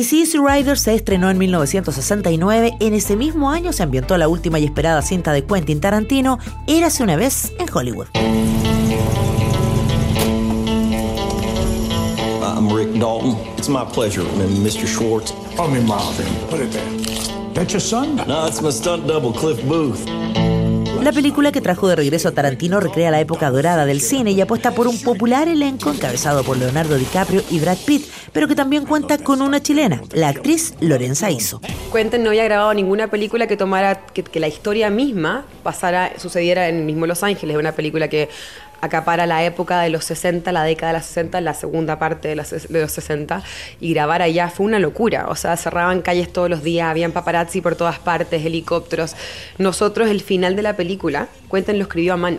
Y 0.00 0.04
si 0.04 0.20
Easy 0.20 0.38
Rider 0.38 0.78
se 0.78 0.94
estrenó 0.94 1.28
en 1.28 1.36
1969, 1.36 2.78
en 2.80 2.94
ese 2.94 3.16
mismo 3.16 3.50
año 3.50 3.70
se 3.70 3.82
ambientó 3.82 4.16
la 4.16 4.28
última 4.28 4.58
y 4.58 4.64
esperada 4.64 5.02
cinta 5.02 5.30
de 5.30 5.44
Quentin 5.44 5.78
Tarantino, 5.78 6.38
Érase 6.66 7.02
una 7.02 7.16
vez 7.16 7.52
en 7.58 7.66
Hollywood. 7.70 8.06
I'm 12.40 12.74
Rick 12.74 12.98
Dalton. 12.98 13.36
It's 13.58 13.68
my 13.68 13.84
pleasure, 13.84 14.24
Mr. 14.38 14.86
Schwartz. 14.86 15.34
Call 15.54 15.68
me 15.68 15.80
Marvin. 15.80 16.24
Put 16.48 16.60
it 16.60 16.72
there. 16.72 17.52
That 17.52 17.70
your 17.70 17.80
son? 17.80 18.16
No, 18.26 18.46
it's 18.46 18.62
my 18.62 18.70
stunt 18.70 19.06
double, 19.06 19.34
Cliff 19.34 19.62
Booth. 19.68 20.06
La 21.02 21.12
película 21.12 21.50
que 21.50 21.62
trajo 21.62 21.88
de 21.88 21.96
regreso 21.96 22.28
a 22.28 22.32
Tarantino 22.32 22.78
recrea 22.78 23.10
la 23.10 23.20
época 23.20 23.50
dorada 23.50 23.86
del 23.86 24.02
cine 24.02 24.32
y 24.32 24.40
apuesta 24.42 24.72
por 24.72 24.86
un 24.86 25.00
popular 25.00 25.48
elenco 25.48 25.90
encabezado 25.90 26.44
por 26.44 26.58
Leonardo 26.58 26.96
DiCaprio 26.96 27.42
y 27.50 27.58
Brad 27.58 27.78
Pitt, 27.86 28.04
pero 28.34 28.46
que 28.46 28.54
también 28.54 28.84
cuenta 28.84 29.16
con 29.16 29.40
una 29.40 29.62
chilena, 29.62 30.02
la 30.12 30.28
actriz 30.28 30.74
Lorenza 30.80 31.30
Iso. 31.30 31.62
Quentin 31.90 32.22
no 32.22 32.28
había 32.28 32.44
grabado 32.44 32.74
ninguna 32.74 33.08
película 33.08 33.46
que 33.46 33.56
tomara 33.56 34.04
que, 34.06 34.40
la 34.40 34.48
historia 34.48 34.90
misma 34.90 35.46
pasara, 35.62 36.12
sucediera 36.18 36.68
en 36.68 36.84
mismo 36.84 37.06
Los 37.06 37.22
Ángeles, 37.22 37.56
una 37.56 37.72
película 37.72 38.08
que 38.08 38.28
acapara 38.80 39.26
la 39.26 39.44
época 39.44 39.80
de 39.80 39.90
los 39.90 40.04
60, 40.04 40.52
la 40.52 40.64
década 40.64 40.92
de 40.92 40.98
los 40.98 41.06
60, 41.06 41.40
la 41.40 41.54
segunda 41.54 41.98
parte 41.98 42.28
de, 42.28 42.36
las- 42.36 42.68
de 42.68 42.80
los 42.80 42.92
60, 42.92 43.42
y 43.80 43.92
grabar 43.94 44.22
allá 44.22 44.48
fue 44.48 44.66
una 44.66 44.78
locura. 44.78 45.26
O 45.28 45.36
sea, 45.36 45.56
cerraban 45.56 46.02
calles 46.02 46.32
todos 46.32 46.48
los 46.50 46.62
días, 46.62 46.88
habían 46.88 47.12
paparazzi 47.12 47.60
por 47.60 47.76
todas 47.76 47.98
partes, 47.98 48.44
helicópteros. 48.44 49.14
Nosotros, 49.58 50.08
el 50.10 50.20
final 50.20 50.56
de 50.56 50.62
la 50.62 50.76
película, 50.76 51.28
Quentin 51.50 51.78
lo 51.78 51.82
escribió 51.84 52.14
a 52.14 52.16
mano. 52.16 52.38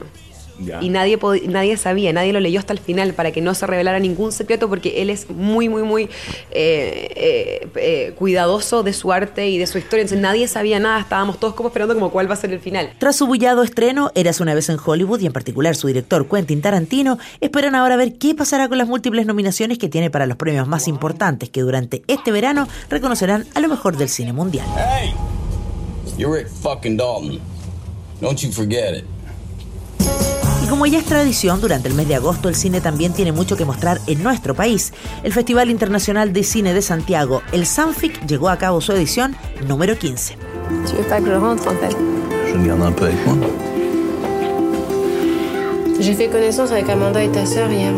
Y 0.82 0.89
nadie, 0.89 1.18
nadie 1.48 1.77
sabía, 1.77 2.13
nadie 2.13 2.34
lo 2.34 2.39
leyó 2.39 2.60
hasta 2.60 2.74
el 2.74 2.80
final 2.80 3.13
para 3.13 3.32
que 3.32 3.41
no 3.41 3.53
se 3.53 3.68
revelara 3.68 4.00
ningún 4.00 4.32
secreto 4.32 4.70
porque 4.70 5.01
él 5.01 5.10
es 5.10 5.30
muy, 5.30 5.70
muy, 5.70 5.84
muy 5.84 6.03
eh, 6.51 7.08
eh, 7.15 7.68
eh, 7.75 8.13
cuidadoso 8.18 8.84
de 8.84 8.94
su 8.94 9.12
arte 9.12 9.50
y 9.50 9.58
de 9.58 9.68
su 9.68 9.77
historia. 9.77 10.01
Entonces 10.01 10.22
nadie 10.22 10.48
sabía 10.48 10.80
nada, 10.80 11.00
estábamos 11.00 11.39
todos 11.39 11.53
como 11.53 11.70
esperando 11.70 11.94
como 11.94 12.12
cuál 12.12 12.30
va 12.30 12.34
a 12.34 12.38
ser 12.38 12.51
el 12.51 12.60
final. 12.60 12.94
Tras 12.98 13.15
su 13.15 13.27
bullado 13.27 13.63
estreno, 13.63 14.12
Eras 14.15 14.39
una 14.39 14.53
vez 14.53 14.70
en 14.70 14.77
Hollywood 14.84 15.20
y 15.22 15.25
en 15.25 15.34
particular 15.34 15.75
su 15.75 15.88
director 15.88 16.27
Quentin 16.27 16.62
Tarantino, 16.62 17.18
esperan 17.39 17.75
ahora 17.75 17.96
ver 17.96 18.18
qué 18.18 18.36
pasará 18.36 18.68
con 18.68 18.77
las 18.77 18.88
múltiples 18.88 19.25
nominaciones 19.25 19.77
que 19.77 19.89
tiene 19.89 20.10
para 20.10 20.25
los 20.25 20.38
premios 20.38 20.68
más 20.68 20.88
importantes 20.88 21.50
que 21.50 21.62
durante 21.62 22.03
este 22.08 22.32
verano 22.32 22.68
reconocerán 22.89 23.46
a 23.53 23.60
lo 23.60 23.68
mejor 23.68 23.98
del 23.98 24.10
cine 24.10 24.34
mundial. 24.34 24.65
Hey! 24.75 25.13
You're 26.18 26.38
Rick 26.38 26.50
fucking 26.50 26.98
Dalton. 26.98 27.41
Don't 28.22 28.41
you 28.44 28.51
forget 28.51 28.94
it. 28.94 29.06
Como 30.72 30.86
ya 30.86 31.00
es 31.00 31.06
tradición, 31.06 31.60
durante 31.60 31.90
el 31.90 31.96
mes 31.96 32.08
de 32.08 32.16
agosto 32.16 32.48
el 32.48 32.56
cine 32.56 32.80
también 32.80 33.12
tiene 33.12 33.34
mucho 33.34 33.58
que 33.58 33.66
mostrar 33.66 34.00
en 34.08 34.24
nuestro 34.24 34.56
país. 34.56 34.94
El 35.22 35.34
Festival 35.34 35.70
Internacional 35.70 36.32
de 36.32 36.44
Cine 36.46 36.74
de 36.74 36.82
Santiago, 36.82 37.42
el 37.51 37.66
Sanfic, 37.66 38.25
llegó 38.25 38.48
a 38.48 38.56
cabo 38.56 38.80
su 38.80 38.94
edición 38.94 39.36
número 39.68 40.00
15. 40.00 40.38
Tu 40.88 40.96
veux 40.96 41.04
pas 41.10 41.20
que 41.20 41.30
je 41.30 41.36
rentre 41.36 41.68
en 41.68 41.75
fait 41.75 41.94
Je 42.48 42.58
regarde 42.58 42.84
un 42.84 42.94
peu 42.94 43.08
avec 43.08 43.28
moi. 43.28 43.36
J'ai 46.00 46.13
fait 46.13 46.30
connaissance 46.30 46.72
avec 46.72 46.88
Amanda 46.88 47.22
et 47.22 47.30
ta 47.30 47.46
sœur 47.46 47.70
hier. 47.70 47.92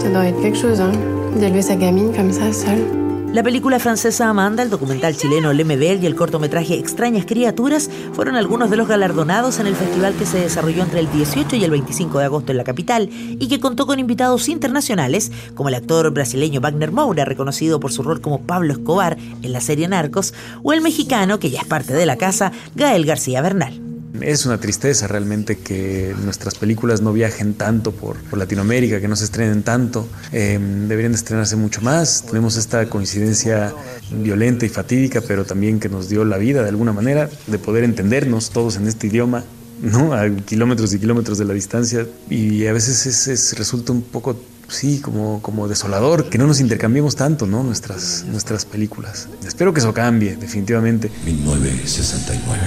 Ça 0.00 0.08
doit 0.08 0.26
être 0.26 0.42
quelque 0.42 0.58
chose, 0.58 0.80
hein, 0.80 0.90
d'élever 1.36 1.62
sa 1.62 1.76
gamine 1.76 2.12
comme 2.12 2.32
ça, 2.32 2.52
seule. 2.52 3.03
La 3.34 3.42
película 3.42 3.80
francesa 3.80 4.28
Amanda, 4.28 4.62
el 4.62 4.70
documental 4.70 5.16
chileno 5.16 5.52
Le 5.52 5.64
Mebel 5.64 6.00
y 6.00 6.06
el 6.06 6.14
cortometraje 6.14 6.78
Extrañas 6.78 7.26
Criaturas 7.26 7.90
fueron 8.12 8.36
algunos 8.36 8.70
de 8.70 8.76
los 8.76 8.86
galardonados 8.86 9.58
en 9.58 9.66
el 9.66 9.74
festival 9.74 10.14
que 10.14 10.24
se 10.24 10.38
desarrolló 10.38 10.84
entre 10.84 11.00
el 11.00 11.10
18 11.10 11.56
y 11.56 11.64
el 11.64 11.72
25 11.72 12.20
de 12.20 12.26
agosto 12.26 12.52
en 12.52 12.58
la 12.58 12.62
capital 12.62 13.10
y 13.10 13.48
que 13.48 13.58
contó 13.58 13.88
con 13.88 13.98
invitados 13.98 14.48
internacionales 14.48 15.32
como 15.56 15.68
el 15.68 15.74
actor 15.74 16.12
brasileño 16.12 16.60
Wagner 16.60 16.92
Moura, 16.92 17.24
reconocido 17.24 17.80
por 17.80 17.90
su 17.90 18.04
rol 18.04 18.20
como 18.20 18.42
Pablo 18.42 18.72
Escobar 18.72 19.18
en 19.42 19.52
la 19.52 19.60
serie 19.60 19.88
Narcos, 19.88 20.32
o 20.62 20.72
el 20.72 20.80
mexicano, 20.80 21.40
que 21.40 21.50
ya 21.50 21.62
es 21.62 21.66
parte 21.66 21.92
de 21.92 22.06
la 22.06 22.14
casa, 22.14 22.52
Gael 22.76 23.04
García 23.04 23.42
Bernal. 23.42 23.83
Es 24.20 24.46
una 24.46 24.58
tristeza 24.60 25.08
realmente 25.08 25.58
que 25.58 26.14
nuestras 26.24 26.54
películas 26.54 27.00
no 27.00 27.12
viajen 27.12 27.54
tanto 27.54 27.90
por, 27.90 28.16
por 28.16 28.38
Latinoamérica, 28.38 29.00
que 29.00 29.08
no 29.08 29.16
se 29.16 29.24
estrenen 29.24 29.64
tanto. 29.64 30.06
Eh, 30.32 30.58
deberían 30.86 31.12
de 31.12 31.16
estrenarse 31.18 31.56
mucho 31.56 31.80
más. 31.80 32.22
Tenemos 32.26 32.56
esta 32.56 32.88
coincidencia 32.88 33.74
violenta 34.12 34.66
y 34.66 34.68
fatídica, 34.68 35.20
pero 35.20 35.44
también 35.44 35.80
que 35.80 35.88
nos 35.88 36.08
dio 36.08 36.24
la 36.24 36.38
vida 36.38 36.62
de 36.62 36.68
alguna 36.68 36.92
manera, 36.92 37.28
de 37.48 37.58
poder 37.58 37.82
entendernos 37.82 38.50
todos 38.50 38.76
en 38.76 38.86
este 38.86 39.08
idioma. 39.08 39.42
¿no? 39.82 40.14
A 40.14 40.30
kilómetros 40.30 40.94
y 40.94 41.00
kilómetros 41.00 41.36
de 41.38 41.44
la 41.44 41.52
distancia 41.52 42.06
y 42.30 42.66
a 42.68 42.72
veces 42.72 43.06
es, 43.06 43.26
es- 43.26 43.58
resulta 43.58 43.92
un 43.92 44.02
poco 44.02 44.40
sí 44.68 45.00
como, 45.00 45.42
como 45.42 45.66
desolador 45.66 46.30
que 46.30 46.38
no 46.38 46.46
nos 46.46 46.60
intercambiemos 46.60 47.16
tanto 47.16 47.46
¿no? 47.46 47.62
nuestras, 47.64 48.24
nuestras 48.30 48.64
películas 48.64 49.28
espero 49.46 49.74
que 49.74 49.80
eso 49.80 49.92
cambie 49.92 50.36
definitivamente 50.36 51.10
1969 51.26 52.60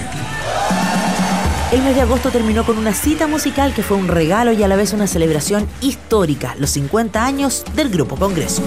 El 1.69 1.81
mes 1.81 1.95
de 1.95 2.01
agosto 2.01 2.31
terminó 2.31 2.65
con 2.65 2.77
una 2.77 2.93
cita 2.93 3.27
musical 3.27 3.73
que 3.73 3.83
fue 3.83 3.97
un 3.97 4.07
regalo 4.07 4.53
y 4.53 4.63
a 4.63 4.69
la 4.69 4.77
vez 4.77 4.93
una 4.93 5.05
celebración 5.05 5.67
histórica, 5.81 6.55
los 6.57 6.69
50 6.69 7.25
años 7.25 7.65
del 7.75 7.89
Grupo 7.89 8.15
Congreso. 8.15 8.63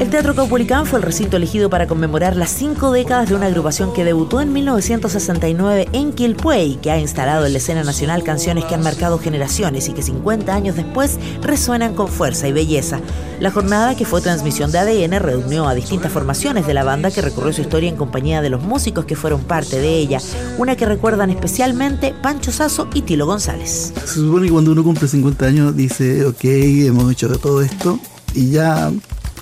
El 0.00 0.08
Teatro 0.08 0.34
Caupolicán 0.34 0.86
fue 0.86 0.98
el 0.98 1.02
recinto 1.02 1.36
elegido 1.36 1.68
para 1.68 1.86
conmemorar 1.86 2.34
las 2.34 2.50
cinco 2.50 2.90
décadas 2.92 3.28
de 3.28 3.34
una 3.34 3.46
agrupación 3.46 3.92
que 3.92 4.04
debutó 4.04 4.40
en 4.40 4.52
1969 4.52 5.88
en 5.92 6.12
Quilpué 6.12 6.64
y 6.64 6.76
que 6.76 6.90
ha 6.90 6.98
instalado 6.98 7.44
en 7.44 7.52
la 7.52 7.58
escena 7.58 7.84
nacional 7.84 8.22
canciones 8.22 8.64
que 8.64 8.74
han 8.74 8.82
marcado 8.82 9.18
generaciones 9.18 9.88
y 9.88 9.92
que 9.92 10.02
50 10.02 10.54
años 10.54 10.76
después 10.76 11.18
resuenan 11.42 11.94
con 11.94 12.08
fuerza 12.08 12.48
y 12.48 12.52
belleza. 12.52 13.00
La 13.40 13.50
jornada, 13.50 13.94
que 13.96 14.06
fue 14.06 14.20
transmisión 14.20 14.72
de 14.72 14.78
ADN, 14.78 15.20
reunió 15.20 15.68
a 15.68 15.74
distintas 15.74 16.12
formaciones 16.12 16.66
de 16.66 16.74
la 16.74 16.84
banda 16.84 17.10
que 17.10 17.20
recorrió 17.20 17.52
su 17.52 17.60
historia 17.60 17.90
en 17.90 17.96
compañía 17.96 18.40
de 18.40 18.50
los 18.50 18.62
músicos 18.62 19.04
que 19.04 19.16
fueron 19.16 19.42
parte 19.42 19.78
de 19.78 19.96
ella, 19.96 20.20
una 20.58 20.76
que 20.76 20.86
recuerdan 20.86 21.30
especialmente 21.30 22.14
Pancho 22.22 22.52
Sasso 22.52 22.88
y 22.94 23.02
Tilo 23.02 23.26
González. 23.26 23.92
Se 24.06 24.14
supone 24.14 24.46
que 24.46 24.52
cuando 24.52 24.72
uno 24.72 24.82
cumple 24.82 25.08
50 25.08 25.46
años 25.46 25.76
dice, 25.76 26.24
ok, 26.24 26.44
hemos 26.44 27.12
hecho 27.12 27.28
todo 27.38 27.62
esto 27.62 27.98
y 28.34 28.50
ya 28.50 28.90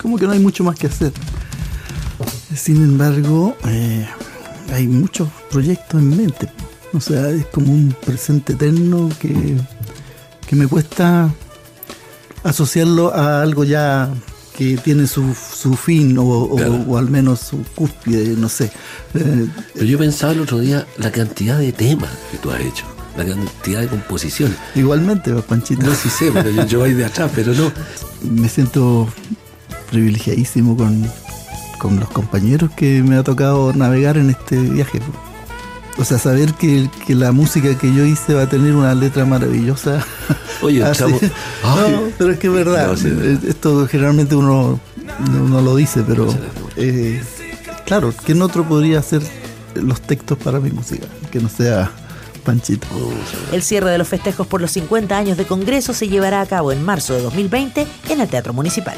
como 0.01 0.17
que 0.19 0.27
no 0.27 0.33
hay 0.33 0.39
mucho 0.41 0.65
más 0.65 0.79
que 0.79 0.87
hacer. 0.87 1.13
Sin 2.55 2.77
embargo, 2.77 3.57
eh, 3.67 4.07
hay 4.73 4.87
muchos 4.87 5.29
proyectos 5.51 6.01
en 6.01 6.17
mente. 6.17 6.49
O 6.93 7.01
sea, 7.01 7.29
es 7.31 7.47
como 7.47 7.73
un 7.73 7.95
presente 8.05 8.55
eterno 8.55 9.09
que, 9.21 9.57
que 10.47 10.57
me 10.57 10.67
cuesta 10.67 11.31
asociarlo 12.43 13.15
a 13.15 13.43
algo 13.43 13.65
ya 13.65 14.09
que 14.57 14.77
tiene 14.77 15.07
su, 15.07 15.35
su 15.35 15.77
fin 15.77 16.19
o, 16.19 16.25
o- 16.27 16.57
Claro. 16.57 16.85
o 16.89 16.97
al 16.99 17.09
menos 17.11 17.41
su 17.41 17.63
cúspide, 17.75 18.35
no 18.37 18.49
sé. 18.49 18.71
Eh, 19.15 19.47
Pero 19.75 19.87
yo 19.87 19.99
pensaba 19.99 20.33
el 20.33 20.41
otro 20.41 20.59
día 20.59 20.85
la 20.97 21.13
cantidad 21.13 21.59
de 21.59 21.73
temas 21.73 22.11
que 22.33 22.39
tú 22.39 22.51
has 22.51 22.61
hecho, 22.61 22.85
la 23.17 23.25
cantidad 23.25 23.81
de 23.83 23.87
composiciones. 23.89 24.57
igualmente, 24.75 25.33
pues, 25.33 25.45
Panchito. 25.45 25.87
No 25.87 25.95
sí 25.95 26.09
sé, 26.09 26.33
pero 26.33 26.51
yo, 26.51 26.67
yo 26.67 26.79
voy 26.81 26.95
de 26.95 27.05
atrás, 27.05 27.31
pero 27.35 27.53
no. 27.55 27.71
me 28.29 28.49
siento 28.49 29.07
privilegiadísimo 29.90 30.77
con, 30.77 31.05
con 31.79 31.98
los 32.01 32.09
compañeros 32.11 32.70
que 32.77 33.03
me 33.03 33.16
ha 33.16 33.22
tocado 33.22 33.72
navegar 33.72 34.16
en 34.16 34.31
este 34.31 34.57
viaje. 34.57 35.01
O 35.98 36.05
sea, 36.05 36.18
saber 36.18 36.55
que, 36.55 36.88
que 37.07 37.14
la 37.16 37.33
música 37.33 37.77
que 37.77 37.92
yo 37.92 38.05
hice 38.05 38.35
va 38.35 38.42
a 38.42 38.48
tener 38.48 38.74
una 38.77 38.94
letra 38.94 39.24
maravillosa. 39.24 40.05
Oye, 40.62 40.83
Así- 40.85 41.01
chavo. 41.01 41.18
Ay. 41.64 41.92
No, 41.92 42.03
pero 42.16 42.33
es 42.33 42.38
que 42.38 42.46
es 42.46 42.53
verdad. 42.53 42.87
No, 42.88 42.96
sí, 42.96 43.12
Esto 43.48 43.87
generalmente 43.88 44.37
uno 44.37 44.79
no, 45.33 45.48
no 45.48 45.61
lo 45.61 45.74
dice, 45.74 46.05
pero 46.07 46.33
eh, 46.77 47.20
claro, 47.85 48.14
¿quién 48.24 48.40
otro 48.42 48.64
podría 48.64 49.01
hacer 49.01 49.22
los 49.74 50.01
textos 50.01 50.38
para 50.38 50.61
mi 50.61 50.70
música? 50.70 51.07
Que 51.33 51.40
no 51.40 51.48
sea 51.48 51.90
Panchito. 52.44 52.87
El 53.53 53.62
cierre 53.64 53.90
de 53.90 53.98
los 53.98 54.07
festejos 54.07 54.46
por 54.46 54.61
los 54.61 54.70
50 54.70 55.16
años 55.16 55.37
de 55.37 55.46
Congreso 55.46 55.92
se 55.94 56.07
llevará 56.09 56.40
a 56.40 56.46
cabo 56.46 56.70
en 56.70 56.85
marzo 56.85 57.14
de 57.14 57.22
2020 57.22 57.87
en 58.09 58.20
el 58.20 58.29
Teatro 58.29 58.53
Municipal. 58.53 58.94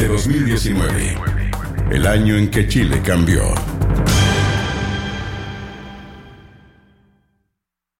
2019. 0.00 1.16
El 1.90 2.06
año 2.06 2.36
en 2.36 2.50
que 2.50 2.66
Chile 2.66 3.00
cambió. 3.04 3.54